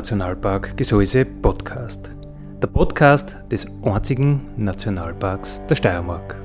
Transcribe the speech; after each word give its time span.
Nationalpark 0.00 0.78
Gesäuse 0.78 1.26
Podcast. 1.26 2.08
Der 2.62 2.68
Podcast 2.68 3.36
des 3.52 3.66
einzigen 3.82 4.48
Nationalparks 4.56 5.60
der 5.68 5.74
Steiermark. 5.74 6.39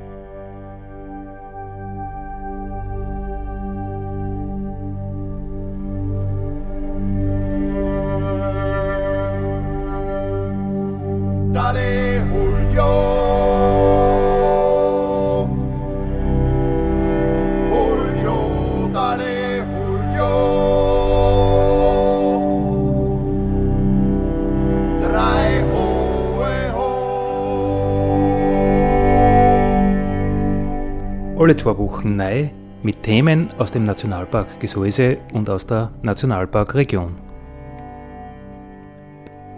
Alle 31.45 31.55
zwei 31.55 31.77
Wochen 31.77 32.15
neu 32.15 32.49
mit 32.81 33.03
Themen 33.03 33.49
aus 33.59 33.69
dem 33.69 33.83
Nationalpark 33.83 34.59
Gesäuse 34.59 35.17
und 35.31 35.47
aus 35.47 35.67
der 35.67 35.91
Nationalparkregion. 36.01 37.13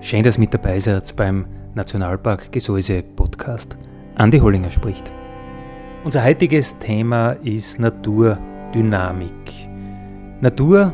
Schön, 0.02 0.22
dass 0.22 0.38
mit 0.38 0.54
dabei 0.54 0.80
seid 0.80 1.16
beim 1.16 1.46
Nationalpark 1.76 2.52
Gesäuse 2.52 3.02
Podcast. 3.02 3.78
Andi 4.16 4.38
Hollinger 4.38 4.70
spricht. 4.70 5.10
Unser 6.04 6.26
heutiges 6.26 6.78
Thema 6.78 7.38
ist 7.42 7.80
Naturdynamik. 7.80 9.70
Natur, 10.42 10.92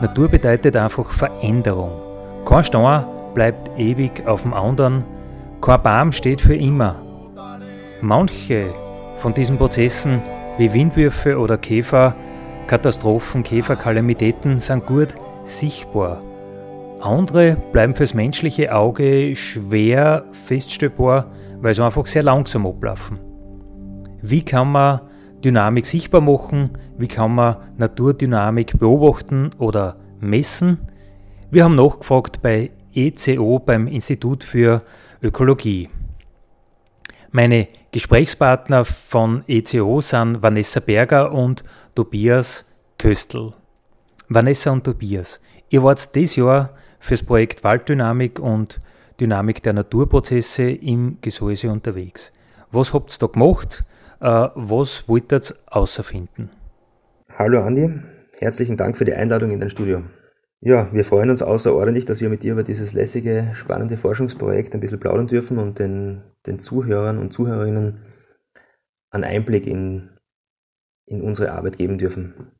Natur 0.00 0.28
bedeutet 0.28 0.76
einfach 0.76 1.10
Veränderung. 1.10 1.90
Kein 2.44 2.62
Stein 2.62 3.04
bleibt 3.34 3.68
ewig 3.80 4.24
auf 4.28 4.42
dem 4.42 4.54
anderen, 4.54 5.02
kein 5.60 5.82
Baum 5.82 6.12
steht 6.12 6.40
für 6.40 6.54
immer. 6.54 6.94
Manche 8.00 8.72
von 9.16 9.34
diesen 9.34 9.58
Prozessen 9.58 10.22
wie 10.58 10.72
Windwürfe 10.72 11.38
oder 11.38 11.58
Käfer, 11.58 12.14
Katastrophen, 12.66 13.42
Käferkalamitäten 13.42 14.58
sind 14.58 14.86
gut 14.86 15.08
sichtbar. 15.44 16.20
Andere 17.00 17.56
bleiben 17.72 17.94
fürs 17.94 18.14
menschliche 18.14 18.74
Auge 18.74 19.36
schwer 19.36 20.24
feststellbar, 20.46 21.30
weil 21.60 21.74
sie 21.74 21.84
einfach 21.84 22.06
sehr 22.06 22.22
langsam 22.22 22.66
ablaufen. 22.66 23.18
Wie 24.22 24.42
kann 24.42 24.72
man 24.72 25.00
Dynamik 25.44 25.86
sichtbar 25.86 26.22
machen? 26.22 26.70
Wie 26.96 27.06
kann 27.06 27.34
man 27.34 27.56
Naturdynamik 27.76 28.78
beobachten 28.78 29.50
oder 29.58 29.96
messen? 30.20 30.78
Wir 31.50 31.64
haben 31.64 31.76
nachgefragt 31.76 32.40
bei 32.42 32.70
ECO 32.94 33.58
beim 33.58 33.86
Institut 33.86 34.42
für 34.42 34.82
Ökologie. 35.22 35.88
Meine 37.32 37.66
Gesprächspartner 37.92 38.84
von 38.84 39.42
ECO 39.48 40.00
sind 40.00 40.42
Vanessa 40.42 40.80
Berger 40.80 41.32
und 41.32 41.64
Tobias 41.94 42.64
Köstl. 42.98 43.50
Vanessa 44.28 44.70
und 44.70 44.84
Tobias, 44.84 45.40
ihr 45.68 45.82
wart 45.82 46.14
dieses 46.14 46.36
Jahr 46.36 46.70
fürs 47.00 47.22
Projekt 47.22 47.62
Walddynamik 47.64 48.38
und 48.38 48.78
Dynamik 49.20 49.62
der 49.62 49.72
Naturprozesse 49.72 50.70
im 50.70 51.18
Gesäuse 51.20 51.70
unterwegs. 51.70 52.32
Was 52.70 52.92
habt 52.92 53.14
ihr 53.14 53.18
da 53.20 53.26
gemacht? 53.26 53.82
Äh, 54.20 54.48
was 54.54 55.08
wollt 55.08 55.32
ihr 55.32 55.40
außerfinden? 55.66 56.50
Hallo 57.36 57.62
Andi, 57.62 58.00
herzlichen 58.38 58.76
Dank 58.76 58.96
für 58.96 59.04
die 59.04 59.14
Einladung 59.14 59.50
in 59.50 59.60
dein 59.60 59.70
Studio. 59.70 60.02
Ja, 60.60 60.92
wir 60.92 61.04
freuen 61.04 61.30
uns 61.30 61.42
außerordentlich, 61.42 62.06
dass 62.06 62.20
wir 62.20 62.30
mit 62.30 62.42
dir 62.42 62.52
über 62.52 62.62
dieses 62.62 62.94
lässige, 62.94 63.52
spannende 63.54 63.96
Forschungsprojekt 63.96 64.74
ein 64.74 64.80
bisschen 64.80 65.00
plaudern 65.00 65.26
dürfen 65.26 65.58
und 65.58 65.78
den, 65.78 66.22
den 66.46 66.58
Zuhörern 66.58 67.18
und 67.18 67.32
Zuhörerinnen 67.32 68.00
einen 69.10 69.24
Einblick 69.24 69.66
in, 69.66 70.10
in 71.04 71.20
unsere 71.20 71.52
Arbeit 71.52 71.76
geben 71.76 71.98
dürfen. 71.98 72.52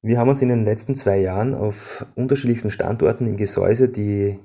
Wir 0.00 0.18
haben 0.18 0.30
uns 0.30 0.40
in 0.40 0.48
den 0.48 0.64
letzten 0.64 0.94
zwei 0.94 1.18
Jahren 1.18 1.54
auf 1.54 2.06
unterschiedlichsten 2.14 2.70
Standorten 2.70 3.26
im 3.26 3.36
Gesäuse 3.36 3.88
die 3.88 4.38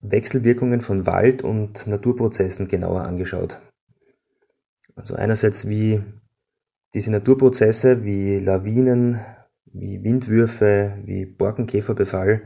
Wechselwirkungen 0.00 0.82
von 0.82 1.06
Wald- 1.06 1.42
und 1.42 1.86
Naturprozessen 1.86 2.68
genauer 2.68 3.02
angeschaut. 3.02 3.58
Also 4.94 5.14
einerseits 5.14 5.66
wie 5.66 6.02
diese 6.94 7.10
Naturprozesse 7.10 8.04
wie 8.04 8.38
Lawinen, 8.38 9.20
wie 9.74 10.02
Windwürfe, 10.02 10.98
wie 11.04 11.26
Borkenkäferbefall 11.26 12.42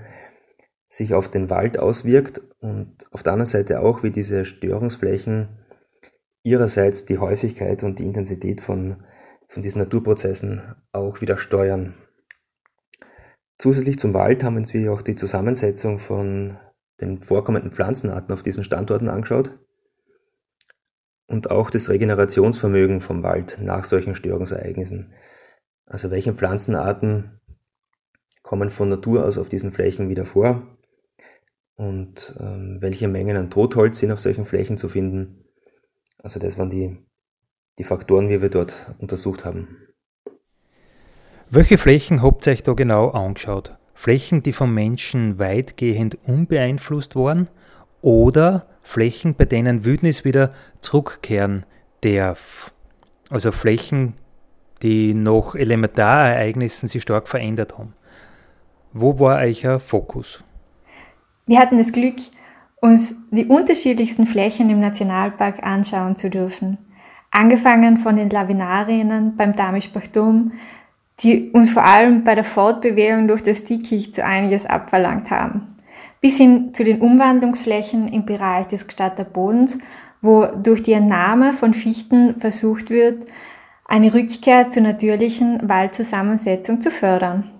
sich 0.88 1.14
auf 1.14 1.28
den 1.28 1.50
Wald 1.50 1.78
auswirkt 1.78 2.40
und 2.60 3.04
auf 3.12 3.22
der 3.22 3.34
anderen 3.34 3.50
Seite 3.50 3.80
auch, 3.80 4.02
wie 4.02 4.10
diese 4.10 4.44
Störungsflächen 4.44 5.48
ihrerseits 6.42 7.04
die 7.04 7.18
Häufigkeit 7.18 7.82
und 7.82 7.98
die 7.98 8.04
Intensität 8.04 8.62
von, 8.62 9.04
von 9.46 9.62
diesen 9.62 9.80
Naturprozessen 9.80 10.74
auch 10.92 11.20
wieder 11.20 11.36
steuern. 11.36 11.94
Zusätzlich 13.58 13.98
zum 13.98 14.14
Wald 14.14 14.42
haben 14.42 14.56
uns 14.56 14.72
wir 14.72 14.92
auch 14.92 15.02
die 15.02 15.16
Zusammensetzung 15.16 15.98
von 15.98 16.56
den 17.00 17.20
vorkommenden 17.20 17.72
Pflanzenarten 17.72 18.32
auf 18.32 18.42
diesen 18.42 18.64
Standorten 18.64 19.08
angeschaut 19.08 19.58
und 21.26 21.50
auch 21.50 21.68
das 21.68 21.90
Regenerationsvermögen 21.90 23.02
vom 23.02 23.22
Wald 23.22 23.58
nach 23.60 23.84
solchen 23.84 24.14
Störungsereignissen. 24.14 25.12
Also 25.88 26.10
welche 26.10 26.34
Pflanzenarten 26.34 27.40
kommen 28.42 28.70
von 28.70 28.88
Natur 28.88 29.24
aus 29.24 29.38
auf 29.38 29.48
diesen 29.48 29.72
Flächen 29.72 30.08
wieder 30.08 30.26
vor 30.26 30.62
und 31.76 32.34
ähm, 32.38 32.78
welche 32.80 33.08
Mengen 33.08 33.36
an 33.36 33.50
Totholz 33.50 33.98
sind 33.98 34.12
auf 34.12 34.20
solchen 34.20 34.44
Flächen 34.44 34.76
zu 34.76 34.88
finden. 34.88 35.44
Also 36.18 36.38
das 36.38 36.58
waren 36.58 36.70
die, 36.70 36.98
die 37.78 37.84
Faktoren, 37.84 38.28
wie 38.28 38.42
wir 38.42 38.50
dort 38.50 38.74
untersucht 38.98 39.44
haben. 39.44 39.88
Welche 41.50 41.78
Flächen 41.78 42.22
habt 42.22 42.46
ihr 42.46 42.52
euch 42.52 42.62
da 42.62 42.74
genau 42.74 43.08
angeschaut? 43.10 43.76
Flächen, 43.94 44.42
die 44.42 44.52
vom 44.52 44.74
Menschen 44.74 45.38
weitgehend 45.38 46.18
unbeeinflusst 46.26 47.16
waren 47.16 47.48
oder 48.02 48.66
Flächen, 48.82 49.34
bei 49.34 49.44
denen 49.44 49.84
Wildnis 49.84 50.24
wieder 50.24 50.50
zurückkehren 50.80 51.64
darf? 52.02 52.72
Also 53.30 53.52
Flächen, 53.52 54.14
die 54.82 55.14
nach 55.14 55.54
Elementarereignissen 55.54 56.88
sich 56.88 57.02
stark 57.02 57.28
verändert 57.28 57.78
haben. 57.78 57.94
Wo 58.92 59.18
war 59.18 59.40
euer 59.40 59.78
Fokus? 59.78 60.44
Wir 61.46 61.58
hatten 61.58 61.78
das 61.78 61.92
Glück, 61.92 62.16
uns 62.80 63.16
die 63.30 63.46
unterschiedlichsten 63.46 64.26
Flächen 64.26 64.70
im 64.70 64.80
Nationalpark 64.80 65.62
anschauen 65.62 66.16
zu 66.16 66.30
dürfen. 66.30 66.78
Angefangen 67.30 67.98
von 67.98 68.16
den 68.16 68.30
Lavinarien 68.30 69.36
beim 69.36 69.54
Damisch-Bachtum, 69.54 70.52
die 71.20 71.50
uns 71.50 71.70
vor 71.70 71.84
allem 71.84 72.24
bei 72.24 72.34
der 72.34 72.44
Fortbewegung 72.44 73.28
durch 73.28 73.42
das 73.42 73.64
Dickicht 73.64 74.14
so 74.14 74.22
einiges 74.22 74.64
abverlangt 74.64 75.30
haben, 75.30 75.66
bis 76.20 76.36
hin 76.36 76.72
zu 76.72 76.84
den 76.84 77.00
Umwandlungsflächen 77.00 78.08
im 78.08 78.24
Bereich 78.24 78.68
des 78.68 78.86
Gestatterbodens, 78.86 79.78
wo 80.22 80.46
durch 80.46 80.82
die 80.82 80.92
Entnahme 80.92 81.52
von 81.52 81.74
Fichten 81.74 82.40
versucht 82.40 82.90
wird, 82.90 83.26
eine 83.88 84.14
Rückkehr 84.14 84.68
zur 84.68 84.82
natürlichen 84.82 85.68
Waldzusammensetzung 85.68 86.80
zu 86.80 86.90
fördern. 86.90 87.50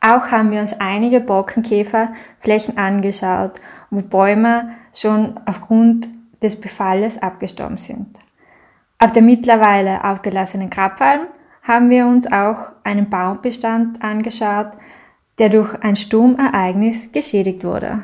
Auch 0.00 0.26
haben 0.26 0.50
wir 0.50 0.60
uns 0.60 0.78
einige 0.78 1.20
Borkenkäferflächen 1.20 2.76
angeschaut, 2.76 3.52
wo 3.88 4.02
Bäume 4.02 4.70
schon 4.92 5.40
aufgrund 5.46 6.08
des 6.42 6.60
Befalles 6.60 7.22
abgestorben 7.22 7.78
sind. 7.78 8.18
Auf 8.98 9.12
der 9.12 9.22
mittlerweile 9.22 10.04
aufgelassenen 10.04 10.68
Grabfalm 10.68 11.28
haben 11.62 11.88
wir 11.88 12.06
uns 12.06 12.30
auch 12.30 12.72
einen 12.82 13.08
Baumbestand 13.08 14.02
angeschaut, 14.02 14.72
der 15.38 15.48
durch 15.48 15.74
ein 15.82 15.96
Sturmereignis 15.96 17.10
geschädigt 17.12 17.64
wurde. 17.64 18.02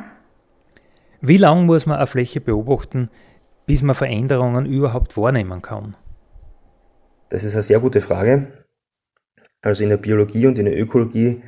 Wie 1.20 1.36
lange 1.36 1.64
muss 1.64 1.84
man 1.84 1.98
eine 1.98 2.06
Fläche 2.06 2.40
beobachten, 2.40 3.10
bis 3.66 3.82
man 3.82 3.94
Veränderungen 3.94 4.64
überhaupt 4.64 5.16
wahrnehmen 5.16 5.60
kann? 5.60 5.94
Das 7.30 7.42
ist 7.44 7.54
eine 7.54 7.62
sehr 7.62 7.80
gute 7.80 8.02
Frage. 8.02 8.66
Also 9.62 9.82
in 9.82 9.88
der 9.88 9.96
Biologie 9.96 10.46
und 10.46 10.58
in 10.58 10.66
der 10.66 10.78
Ökologie 10.78 11.42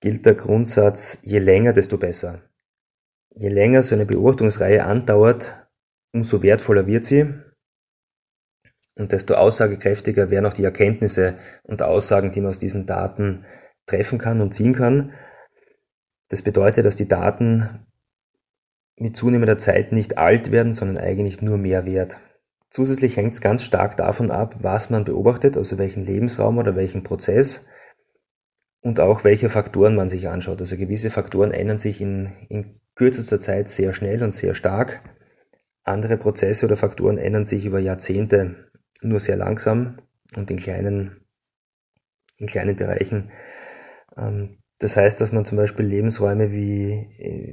gilt 0.00 0.24
der 0.24 0.34
Grundsatz, 0.34 1.18
je 1.22 1.40
länger, 1.40 1.72
desto 1.72 1.98
besser. 1.98 2.42
Je 3.30 3.48
länger 3.48 3.82
so 3.82 3.94
eine 3.94 4.06
Beobachtungsreihe 4.06 4.84
andauert, 4.84 5.68
umso 6.12 6.42
wertvoller 6.42 6.86
wird 6.86 7.04
sie 7.04 7.34
und 8.98 9.12
desto 9.12 9.34
aussagekräftiger 9.34 10.30
werden 10.30 10.46
auch 10.46 10.52
die 10.52 10.64
Erkenntnisse 10.64 11.36
und 11.62 11.82
Aussagen, 11.82 12.32
die 12.32 12.40
man 12.40 12.50
aus 12.50 12.58
diesen 12.58 12.84
Daten 12.84 13.44
treffen 13.86 14.18
kann 14.18 14.40
und 14.40 14.54
ziehen 14.54 14.74
kann. 14.74 15.12
Das 16.28 16.42
bedeutet, 16.42 16.84
dass 16.84 16.96
die 16.96 17.08
Daten 17.08 17.86
mit 18.96 19.16
zunehmender 19.16 19.56
Zeit 19.56 19.92
nicht 19.92 20.18
alt 20.18 20.50
werden, 20.50 20.74
sondern 20.74 20.98
eigentlich 20.98 21.40
nur 21.40 21.58
mehr 21.58 21.86
wert. 21.86 22.20
Zusätzlich 22.70 23.16
hängt 23.16 23.34
es 23.34 23.40
ganz 23.40 23.62
stark 23.62 23.96
davon 23.96 24.30
ab, 24.30 24.56
was 24.60 24.90
man 24.90 25.04
beobachtet, 25.04 25.56
also 25.56 25.78
welchen 25.78 26.04
Lebensraum 26.04 26.58
oder 26.58 26.76
welchen 26.76 27.02
Prozess 27.02 27.66
und 28.80 29.00
auch 29.00 29.24
welche 29.24 29.48
Faktoren 29.48 29.94
man 29.94 30.08
sich 30.08 30.28
anschaut. 30.28 30.60
Also 30.60 30.76
gewisse 30.76 31.10
Faktoren 31.10 31.50
ändern 31.50 31.78
sich 31.78 32.00
in, 32.00 32.32
in 32.48 32.80
kürzester 32.94 33.40
Zeit 33.40 33.68
sehr 33.68 33.94
schnell 33.94 34.22
und 34.22 34.34
sehr 34.34 34.54
stark. 34.54 35.02
Andere 35.82 36.18
Prozesse 36.18 36.66
oder 36.66 36.76
Faktoren 36.76 37.16
ändern 37.16 37.46
sich 37.46 37.64
über 37.64 37.78
Jahrzehnte 37.78 38.70
nur 39.00 39.20
sehr 39.20 39.36
langsam 39.36 39.98
und 40.36 40.50
in 40.50 40.58
kleinen, 40.58 41.24
in 42.36 42.46
kleinen 42.46 42.76
Bereichen. 42.76 43.30
Ähm, 44.16 44.58
das 44.78 44.96
heißt, 44.96 45.20
dass 45.20 45.32
man 45.32 45.44
zum 45.44 45.56
Beispiel 45.56 45.86
Lebensräume 45.86 46.52
wie, 46.52 47.08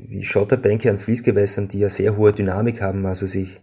wie 0.09 0.23
Schotterbänke 0.23 0.91
an 0.91 0.99
Fließgewässern, 0.99 1.67
die 1.67 1.79
ja 1.79 1.89
sehr 1.89 2.17
hohe 2.17 2.33
Dynamik 2.33 2.81
haben, 2.81 3.05
also 3.05 3.25
sich 3.25 3.61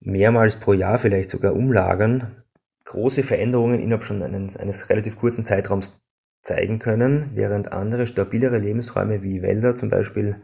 mehrmals 0.00 0.56
pro 0.56 0.72
Jahr 0.72 0.98
vielleicht 0.98 1.30
sogar 1.30 1.54
umlagern, 1.54 2.44
große 2.84 3.22
Veränderungen 3.22 3.80
innerhalb 3.80 4.04
schon 4.04 4.22
eines, 4.22 4.56
eines 4.56 4.88
relativ 4.88 5.16
kurzen 5.16 5.44
Zeitraums 5.44 6.00
zeigen 6.42 6.78
können, 6.78 7.30
während 7.34 7.72
andere 7.72 8.06
stabilere 8.06 8.58
Lebensräume 8.58 9.22
wie 9.22 9.42
Wälder 9.42 9.76
zum 9.76 9.90
Beispiel 9.90 10.36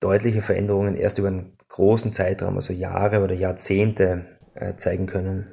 deutliche 0.00 0.42
Veränderungen 0.42 0.96
erst 0.96 1.18
über 1.18 1.28
einen 1.28 1.56
großen 1.68 2.12
Zeitraum, 2.12 2.56
also 2.56 2.72
Jahre 2.72 3.22
oder 3.24 3.34
Jahrzehnte, 3.34 4.26
äh, 4.54 4.76
zeigen 4.76 5.06
können. 5.06 5.46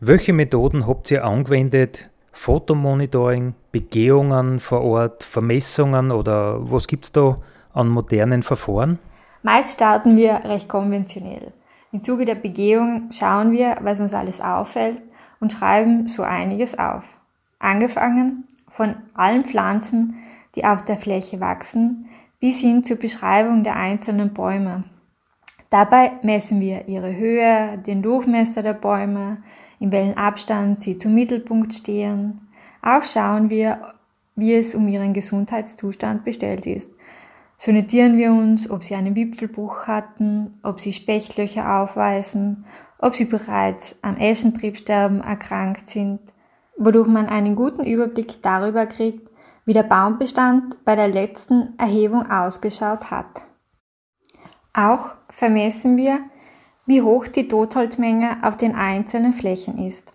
Welche 0.00 0.32
Methoden 0.32 0.86
habt 0.86 1.10
ihr 1.10 1.24
angewendet? 1.24 2.10
Fotomonitoring, 2.32 3.54
Begehungen 3.72 4.60
vor 4.60 4.82
Ort, 4.82 5.22
Vermessungen 5.22 6.10
oder 6.10 6.58
was 6.70 6.86
gibt 6.86 7.06
es 7.06 7.12
da 7.12 7.36
an 7.72 7.88
modernen 7.88 8.42
Verfahren? 8.42 8.98
Meist 9.42 9.74
starten 9.74 10.16
wir 10.16 10.40
recht 10.44 10.68
konventionell. 10.68 11.52
Im 11.92 12.02
Zuge 12.02 12.24
der 12.24 12.34
Begehung 12.34 13.10
schauen 13.10 13.52
wir, 13.52 13.76
was 13.80 14.00
uns 14.00 14.12
alles 14.14 14.40
auffällt 14.40 15.02
und 15.40 15.52
schreiben 15.52 16.06
so 16.06 16.22
einiges 16.22 16.78
auf. 16.78 17.04
Angefangen 17.58 18.44
von 18.68 18.96
allen 19.14 19.44
Pflanzen, 19.44 20.16
die 20.54 20.64
auf 20.64 20.84
der 20.84 20.98
Fläche 20.98 21.40
wachsen, 21.40 22.08
bis 22.40 22.60
hin 22.60 22.84
zur 22.84 22.96
Beschreibung 22.96 23.64
der 23.64 23.76
einzelnen 23.76 24.34
Bäume. 24.34 24.84
Dabei 25.70 26.12
messen 26.22 26.60
wir 26.60 26.86
ihre 26.88 27.14
Höhe, 27.16 27.78
den 27.78 28.02
Durchmesser 28.02 28.62
der 28.62 28.74
Bäume, 28.74 29.42
in 29.80 29.92
welchem 29.92 30.16
Abstand 30.16 30.80
sie 30.80 30.96
zum 30.96 31.14
Mittelpunkt 31.14 31.74
stehen. 31.74 32.48
Auch 32.82 33.02
schauen 33.02 33.50
wir, 33.50 33.94
wie 34.36 34.54
es 34.54 34.74
um 34.74 34.86
ihren 34.86 35.12
Gesundheitszustand 35.12 36.24
bestellt 36.24 36.66
ist. 36.66 36.90
So 37.58 37.72
notieren 37.72 38.18
wir 38.18 38.32
uns, 38.32 38.68
ob 38.70 38.84
sie 38.84 38.94
einen 38.94 39.16
Wipfelbruch 39.16 39.86
hatten, 39.86 40.58
ob 40.62 40.80
sie 40.80 40.92
Spechtlöcher 40.92 41.80
aufweisen, 41.80 42.66
ob 42.98 43.14
sie 43.14 43.24
bereits 43.24 43.96
am 44.02 44.16
Eschentriebsterben 44.16 45.22
erkrankt 45.22 45.88
sind, 45.88 46.20
wodurch 46.76 47.08
man 47.08 47.26
einen 47.26 47.56
guten 47.56 47.84
Überblick 47.84 48.42
darüber 48.42 48.86
kriegt, 48.86 49.30
wie 49.64 49.72
der 49.72 49.82
Baumbestand 49.82 50.84
bei 50.84 50.96
der 50.96 51.08
letzten 51.08 51.74
Erhebung 51.78 52.30
ausgeschaut 52.30 53.10
hat. 53.10 53.42
Auch 54.74 55.10
vermessen 55.30 55.96
wir, 55.96 56.20
wie 56.86 57.02
hoch 57.02 57.26
die 57.26 57.48
Totholzmenge 57.48 58.36
auf 58.42 58.56
den 58.56 58.74
einzelnen 58.74 59.32
Flächen 59.32 59.78
ist. 59.78 60.12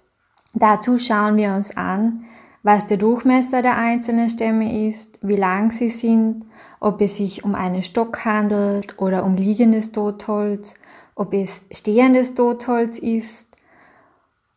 Dazu 0.53 0.97
schauen 0.97 1.37
wir 1.37 1.53
uns 1.53 1.75
an, 1.75 2.23
was 2.63 2.85
der 2.85 2.97
Durchmesser 2.97 3.61
der 3.61 3.77
einzelnen 3.77 4.29
Stämme 4.29 4.87
ist, 4.87 5.17
wie 5.21 5.35
lang 5.35 5.71
sie 5.71 5.89
sind, 5.89 6.45
ob 6.79 7.01
es 7.01 7.17
sich 7.17 7.43
um 7.43 7.55
einen 7.55 7.81
Stock 7.81 8.23
handelt 8.23 8.99
oder 8.99 9.23
um 9.23 9.35
liegendes 9.35 9.91
Totholz, 9.91 10.75
ob 11.15 11.33
es 11.33 11.63
stehendes 11.71 12.35
Totholz 12.35 12.99
ist. 12.99 13.47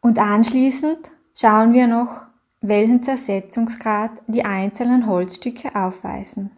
Und 0.01 0.19
anschließend 0.19 1.11
schauen 1.35 1.73
wir 1.73 1.87
noch, 1.87 2.27
welchen 2.61 3.03
Zersetzungsgrad 3.03 4.23
die 4.27 4.45
einzelnen 4.45 5.07
Holzstücke 5.07 5.75
aufweisen. 5.75 6.51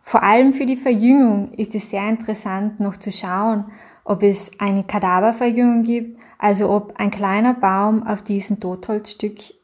Vor 0.00 0.24
allem 0.24 0.52
für 0.52 0.66
die 0.66 0.76
Verjüngung 0.76 1.52
ist 1.52 1.76
es 1.76 1.90
sehr 1.90 2.08
interessant 2.08 2.80
noch 2.80 2.96
zu 2.96 3.12
schauen, 3.12 3.66
ob 4.04 4.24
es 4.24 4.50
eine 4.58 4.82
Kadaververjüngung 4.82 5.84
gibt, 5.84 6.18
also 6.38 6.70
ob 6.70 6.94
ein 6.98 7.12
kleiner 7.12 7.54
Baum 7.54 8.04
auf 8.04 8.22
diesem 8.22 8.58
Totholzstück 8.58 9.61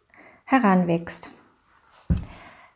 heranwächst. 0.48 1.30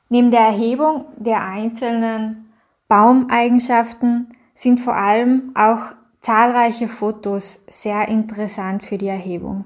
Neben 0.09 0.31
der 0.31 0.41
Erhebung 0.41 1.07
der 1.17 1.43
einzelnen 1.43 2.53
Baumeigenschaften 2.87 4.29
sind 4.55 4.79
vor 4.79 4.95
allem 4.95 5.53
auch 5.55 5.95
zahlreiche 6.21 6.87
Fotos 6.87 7.65
sehr 7.69 8.09
interessant 8.09 8.83
für 8.83 8.99
die 8.99 9.09
Erhebung. 9.09 9.65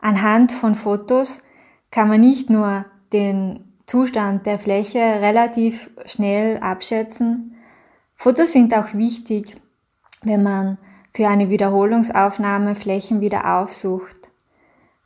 Anhand 0.00 0.52
von 0.52 0.76
Fotos 0.76 1.42
kann 1.90 2.08
man 2.08 2.20
nicht 2.20 2.48
nur 2.48 2.84
den 3.12 3.72
Zustand 3.86 4.46
der 4.46 4.60
Fläche 4.60 5.00
relativ 5.00 5.90
schnell 6.06 6.58
abschätzen. 6.58 7.56
Fotos 8.14 8.52
sind 8.52 8.72
auch 8.74 8.94
wichtig, 8.94 9.56
wenn 10.22 10.44
man 10.44 10.78
für 11.12 11.26
eine 11.26 11.50
Wiederholungsaufnahme 11.50 12.76
Flächen 12.76 13.20
wieder 13.20 13.58
aufsucht. 13.58 14.30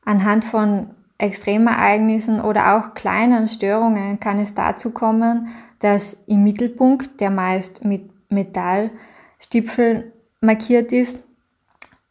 Anhand 0.04 0.44
von 0.44 0.95
Extremereignissen 1.18 2.40
oder 2.40 2.76
auch 2.76 2.94
kleinen 2.94 3.46
Störungen 3.46 4.20
kann 4.20 4.38
es 4.38 4.54
dazu 4.54 4.90
kommen, 4.90 5.48
dass 5.78 6.16
im 6.26 6.44
Mittelpunkt, 6.44 7.20
der 7.20 7.30
meist 7.30 7.84
mit 7.84 8.10
Metallstipfeln 8.30 10.12
markiert 10.40 10.92
ist, 10.92 11.22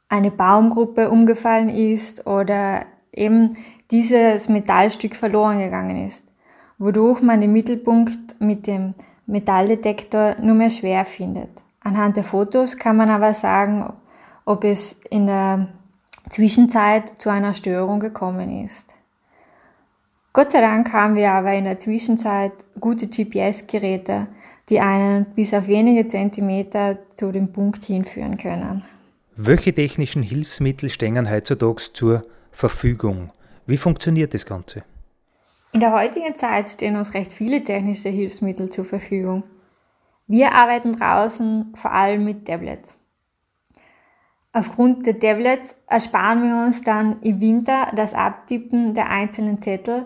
eine 0.09 0.31
Baumgruppe 0.31 1.09
umgefallen 1.09 1.69
ist 1.69 2.25
oder 2.25 2.85
eben 3.11 3.57
dieses 3.91 4.49
Metallstück 4.49 5.15
verloren 5.15 5.59
gegangen 5.59 6.05
ist, 6.05 6.25
wodurch 6.77 7.21
man 7.21 7.41
den 7.41 7.53
Mittelpunkt 7.53 8.39
mit 8.39 8.67
dem 8.67 8.93
Metalldetektor 9.27 10.35
nur 10.41 10.55
mehr 10.55 10.69
schwer 10.69 11.05
findet. 11.05 11.63
Anhand 11.81 12.17
der 12.17 12.23
Fotos 12.23 12.77
kann 12.77 12.97
man 12.97 13.09
aber 13.09 13.33
sagen, 13.33 13.93
ob 14.45 14.63
es 14.63 14.93
in 15.09 15.27
der 15.27 15.67
Zwischenzeit 16.29 17.21
zu 17.21 17.29
einer 17.29 17.53
Störung 17.53 17.99
gekommen 17.99 18.63
ist. 18.63 18.95
Gott 20.33 20.51
sei 20.51 20.61
Dank 20.61 20.91
haben 20.91 21.15
wir 21.15 21.31
aber 21.31 21.53
in 21.53 21.63
der 21.63 21.79
Zwischenzeit 21.79 22.51
gute 22.79 23.07
GPS-Geräte, 23.07 24.27
die 24.69 24.79
einen 24.79 25.25
bis 25.35 25.53
auf 25.53 25.67
wenige 25.67 26.07
Zentimeter 26.07 26.97
zu 27.13 27.31
dem 27.31 27.53
Punkt 27.53 27.85
hinführen 27.85 28.37
können. 28.37 28.83
Welche 29.37 29.73
technischen 29.73 30.23
Hilfsmittel 30.23 30.89
stehen 30.89 31.29
heutzutage 31.29 31.93
zur 31.93 32.21
Verfügung? 32.51 33.31
Wie 33.65 33.77
funktioniert 33.77 34.33
das 34.33 34.45
Ganze? 34.45 34.83
In 35.71 35.79
der 35.81 35.91
heutigen 35.91 36.35
Zeit 36.35 36.69
stehen 36.69 36.95
uns 36.95 37.13
recht 37.13 37.33
viele 37.33 37.63
technische 37.63 38.09
Hilfsmittel 38.09 38.69
zur 38.69 38.85
Verfügung. 38.85 39.43
Wir 40.27 40.53
arbeiten 40.53 40.93
draußen 40.93 41.73
vor 41.75 41.91
allem 41.91 42.23
mit 42.23 42.45
Tablets. 42.45 42.97
Aufgrund 44.55 45.05
der 45.05 45.19
Tablets 45.19 45.75
ersparen 45.85 46.41
wir 46.41 46.65
uns 46.65 46.81
dann 46.81 47.19
im 47.19 47.41
Winter 47.41 47.91
das 47.93 48.13
Abtippen 48.13 48.93
der 48.93 49.09
einzelnen 49.09 49.59
Zettel, 49.59 50.05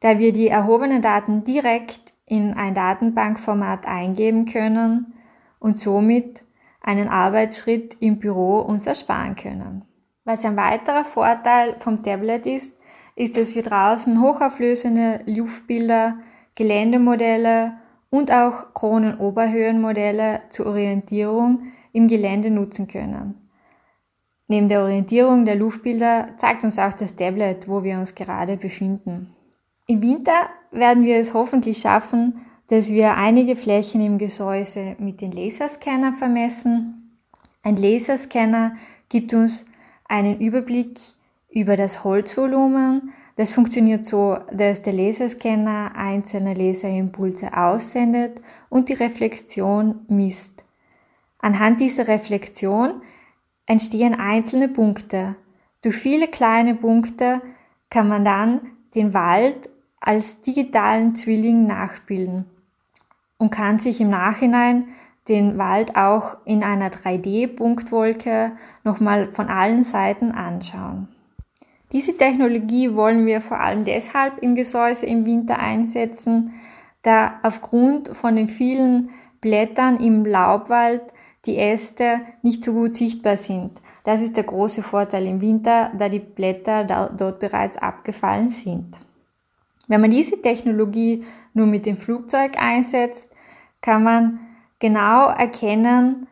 da 0.00 0.18
wir 0.18 0.32
die 0.32 0.48
erhobenen 0.48 1.02
Daten 1.02 1.44
direkt 1.44 2.14
in 2.24 2.54
ein 2.54 2.74
Datenbankformat 2.74 3.86
eingeben 3.86 4.46
können 4.46 5.12
und 5.58 5.78
somit 5.78 6.44
einen 6.80 7.08
Arbeitsschritt 7.08 7.98
im 8.00 8.18
Büro 8.18 8.60
uns 8.60 8.86
ersparen 8.86 9.36
können. 9.36 9.84
Was 10.24 10.46
ein 10.46 10.56
weiterer 10.56 11.04
Vorteil 11.04 11.76
vom 11.78 12.02
Tablet 12.02 12.46
ist, 12.46 12.72
ist, 13.16 13.36
dass 13.36 13.54
wir 13.54 13.62
draußen 13.62 14.22
hochauflösende 14.22 15.20
Luftbilder, 15.26 16.16
Geländemodelle 16.56 17.74
und 18.08 18.32
auch 18.32 18.72
Kronenoberhöhenmodelle 18.72 20.40
zur 20.48 20.68
Orientierung 20.68 21.64
im 21.92 22.08
Gelände 22.08 22.48
nutzen 22.48 22.88
können. 22.88 23.49
Neben 24.50 24.66
der 24.66 24.82
Orientierung 24.82 25.44
der 25.44 25.54
Luftbilder 25.54 26.30
zeigt 26.36 26.64
uns 26.64 26.76
auch 26.76 26.92
das 26.92 27.14
Tablet, 27.14 27.68
wo 27.68 27.84
wir 27.84 27.96
uns 27.98 28.16
gerade 28.16 28.56
befinden. 28.56 29.32
Im 29.86 30.02
Winter 30.02 30.50
werden 30.72 31.04
wir 31.04 31.18
es 31.18 31.34
hoffentlich 31.34 31.78
schaffen, 31.78 32.44
dass 32.66 32.88
wir 32.90 33.16
einige 33.16 33.54
Flächen 33.54 34.04
im 34.04 34.18
Gesäuse 34.18 34.96
mit 34.98 35.20
den 35.20 35.30
Laserscanner 35.30 36.14
vermessen. 36.14 37.16
Ein 37.62 37.76
Laserscanner 37.76 38.74
gibt 39.08 39.32
uns 39.34 39.66
einen 40.08 40.40
Überblick 40.40 40.98
über 41.48 41.76
das 41.76 42.02
Holzvolumen. 42.02 43.12
Das 43.36 43.52
funktioniert 43.52 44.04
so, 44.04 44.36
dass 44.52 44.82
der 44.82 44.94
Laserscanner 44.94 45.92
einzelne 45.94 46.54
Laserimpulse 46.54 47.56
aussendet 47.56 48.42
und 48.68 48.88
die 48.88 48.94
Reflexion 48.94 50.00
misst. 50.08 50.64
Anhand 51.38 51.80
dieser 51.80 52.08
Reflexion 52.08 53.00
entstehen 53.70 54.18
einzelne 54.18 54.66
Punkte. 54.66 55.36
Durch 55.80 55.94
viele 55.94 56.26
kleine 56.26 56.74
Punkte 56.74 57.40
kann 57.88 58.08
man 58.08 58.24
dann 58.24 58.60
den 58.96 59.14
Wald 59.14 59.70
als 60.00 60.40
digitalen 60.40 61.14
Zwilling 61.14 61.68
nachbilden 61.68 62.46
und 63.38 63.50
kann 63.52 63.78
sich 63.78 64.00
im 64.00 64.10
Nachhinein 64.10 64.88
den 65.28 65.56
Wald 65.56 65.94
auch 65.94 66.38
in 66.44 66.64
einer 66.64 66.90
3D-Punktwolke 66.90 68.50
nochmal 68.82 69.30
von 69.30 69.46
allen 69.46 69.84
Seiten 69.84 70.32
anschauen. 70.32 71.06
Diese 71.92 72.16
Technologie 72.16 72.96
wollen 72.96 73.24
wir 73.24 73.40
vor 73.40 73.60
allem 73.60 73.84
deshalb 73.84 74.42
im 74.42 74.56
Gesäuse 74.56 75.06
im 75.06 75.26
Winter 75.26 75.60
einsetzen, 75.60 76.54
da 77.02 77.38
aufgrund 77.44 78.08
von 78.16 78.34
den 78.34 78.48
vielen 78.48 79.10
Blättern 79.40 80.00
im 80.00 80.24
Laubwald 80.24 81.02
die 81.46 81.56
Äste 81.56 82.20
nicht 82.42 82.62
so 82.62 82.72
gut 82.72 82.94
sichtbar 82.94 83.36
sind. 83.36 83.80
Das 84.04 84.20
ist 84.20 84.36
der 84.36 84.44
große 84.44 84.82
Vorteil 84.82 85.26
im 85.26 85.40
Winter, 85.40 85.90
da 85.96 86.08
die 86.08 86.18
Blätter 86.18 86.84
dort 87.16 87.40
bereits 87.40 87.78
abgefallen 87.78 88.50
sind. 88.50 88.96
Wenn 89.88 90.02
man 90.02 90.10
diese 90.10 90.40
Technologie 90.40 91.24
nur 91.54 91.66
mit 91.66 91.86
dem 91.86 91.96
Flugzeug 91.96 92.52
einsetzt, 92.56 93.30
kann 93.80 94.04
man 94.04 94.40
genau 94.78 95.28
erkennen, 95.28 96.28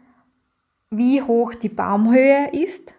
wie 0.91 1.23
hoch 1.23 1.55
die 1.55 1.69
Baumhöhe 1.69 2.51
ist. 2.53 2.95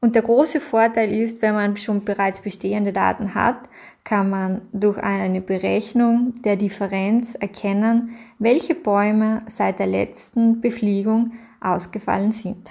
Und 0.00 0.14
der 0.14 0.22
große 0.22 0.60
Vorteil 0.60 1.10
ist, 1.12 1.40
wenn 1.40 1.54
man 1.54 1.76
schon 1.78 2.04
bereits 2.04 2.42
bestehende 2.42 2.92
Daten 2.92 3.34
hat, 3.34 3.56
kann 4.04 4.28
man 4.28 4.60
durch 4.72 4.98
eine 4.98 5.40
Berechnung 5.40 6.34
der 6.44 6.56
Differenz 6.56 7.34
erkennen, 7.34 8.10
welche 8.38 8.74
Bäume 8.74 9.42
seit 9.46 9.78
der 9.78 9.86
letzten 9.86 10.60
Befliegung 10.60 11.32
ausgefallen 11.64 12.32
sind. 12.32 12.70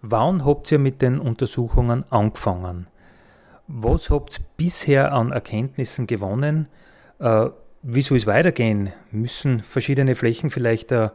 Wann 0.00 0.44
habt 0.44 0.70
ihr 0.70 0.78
mit 0.78 1.02
den 1.02 1.18
Untersuchungen 1.18 2.04
angefangen? 2.10 2.86
Was 3.66 4.10
habt 4.10 4.38
ihr 4.38 4.44
bisher 4.56 5.12
an 5.12 5.32
Erkenntnissen 5.32 6.06
gewonnen? 6.06 6.68
Äh, 7.18 7.48
wie 7.82 8.02
soll 8.02 8.16
es 8.16 8.26
weitergehen? 8.26 8.92
Müssen 9.10 9.60
verschiedene 9.60 10.14
Flächen 10.14 10.50
vielleicht 10.50 10.92
ein, 10.92 11.10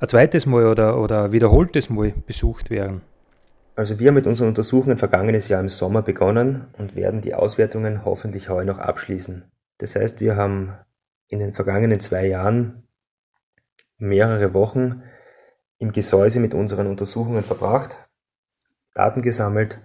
ein 0.00 0.08
zweites 0.08 0.46
Mal 0.46 0.66
oder, 0.66 0.98
oder 0.98 1.24
ein 1.24 1.32
wiederholtes 1.32 1.90
Mal 1.90 2.12
besucht 2.26 2.70
werden? 2.70 3.02
Also 3.76 4.00
wir 4.00 4.08
haben 4.08 4.16
mit 4.16 4.26
unseren 4.26 4.48
Untersuchungen 4.48 4.98
vergangenes 4.98 5.48
Jahr 5.48 5.60
im 5.60 5.68
Sommer 5.68 6.02
begonnen 6.02 6.66
und 6.76 6.96
werden 6.96 7.20
die 7.20 7.34
Auswertungen 7.34 8.04
hoffentlich 8.04 8.48
heuer 8.48 8.64
noch 8.64 8.78
abschließen. 8.78 9.44
Das 9.78 9.94
heißt, 9.94 10.20
wir 10.20 10.34
haben 10.34 10.74
in 11.28 11.38
den 11.38 11.54
vergangenen 11.54 12.00
zwei 12.00 12.26
Jahren 12.26 12.82
mehrere 13.98 14.52
Wochen 14.52 15.02
im 15.78 15.92
Gesäuse 15.92 16.40
mit 16.40 16.54
unseren 16.54 16.86
Untersuchungen 16.86 17.44
verbracht, 17.44 17.98
Daten 18.94 19.22
gesammelt 19.22 19.78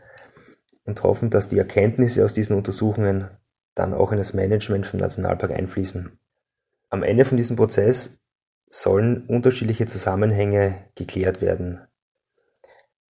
und 0.86 1.04
hoffen, 1.04 1.30
dass 1.30 1.50
die 1.50 1.60
Erkenntnisse 1.60 2.26
aus 2.26 2.34
diesen 2.34 2.56
Untersuchungen 2.56 3.30
dann 3.76 3.94
auch 3.94 4.12
in 4.12 4.18
das 4.18 4.34
Management 4.34 4.88
vom 4.88 5.00
Nationalpark 5.00 5.52
einfließen. 5.52 6.18
Am 6.90 7.04
Ende 7.04 7.26
von 7.26 7.38
diesem 7.38 7.56
Prozess 7.56 8.20
sollen 8.70 9.26
unterschiedliche 9.28 9.86
Zusammenhänge 9.86 10.86
geklärt 10.96 11.42
werden. 11.42 11.82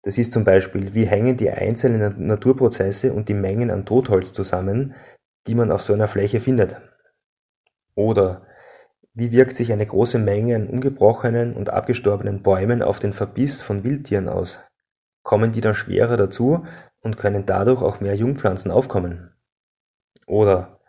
Das 0.03 0.17
ist 0.17 0.33
zum 0.33 0.43
Beispiel, 0.43 0.95
wie 0.95 1.05
hängen 1.05 1.37
die 1.37 1.51
einzelnen 1.51 2.25
Naturprozesse 2.25 3.13
und 3.13 3.29
die 3.29 3.35
Mengen 3.35 3.69
an 3.69 3.85
Totholz 3.85 4.33
zusammen, 4.33 4.95
die 5.47 5.53
man 5.53 5.71
auf 5.71 5.83
so 5.83 5.93
einer 5.93 6.07
Fläche 6.07 6.41
findet. 6.41 6.77
Oder 7.93 8.47
wie 9.13 9.31
wirkt 9.31 9.55
sich 9.55 9.71
eine 9.71 9.85
große 9.85 10.19
Menge 10.19 10.55
an 10.55 10.67
ungebrochenen 10.67 11.53
und 11.53 11.69
abgestorbenen 11.69 12.41
Bäumen 12.41 12.81
auf 12.81 12.99
den 12.99 13.13
Verbiss 13.13 13.61
von 13.61 13.83
Wildtieren 13.83 14.29
aus? 14.29 14.59
Kommen 15.23 15.51
die 15.51 15.61
dann 15.61 15.75
schwerer 15.75 16.17
dazu 16.17 16.65
und 17.01 17.17
können 17.17 17.45
dadurch 17.45 17.81
auch 17.81 17.99
mehr 17.99 18.15
Jungpflanzen 18.15 18.71
aufkommen? 18.71 19.31
Oder 20.27 20.79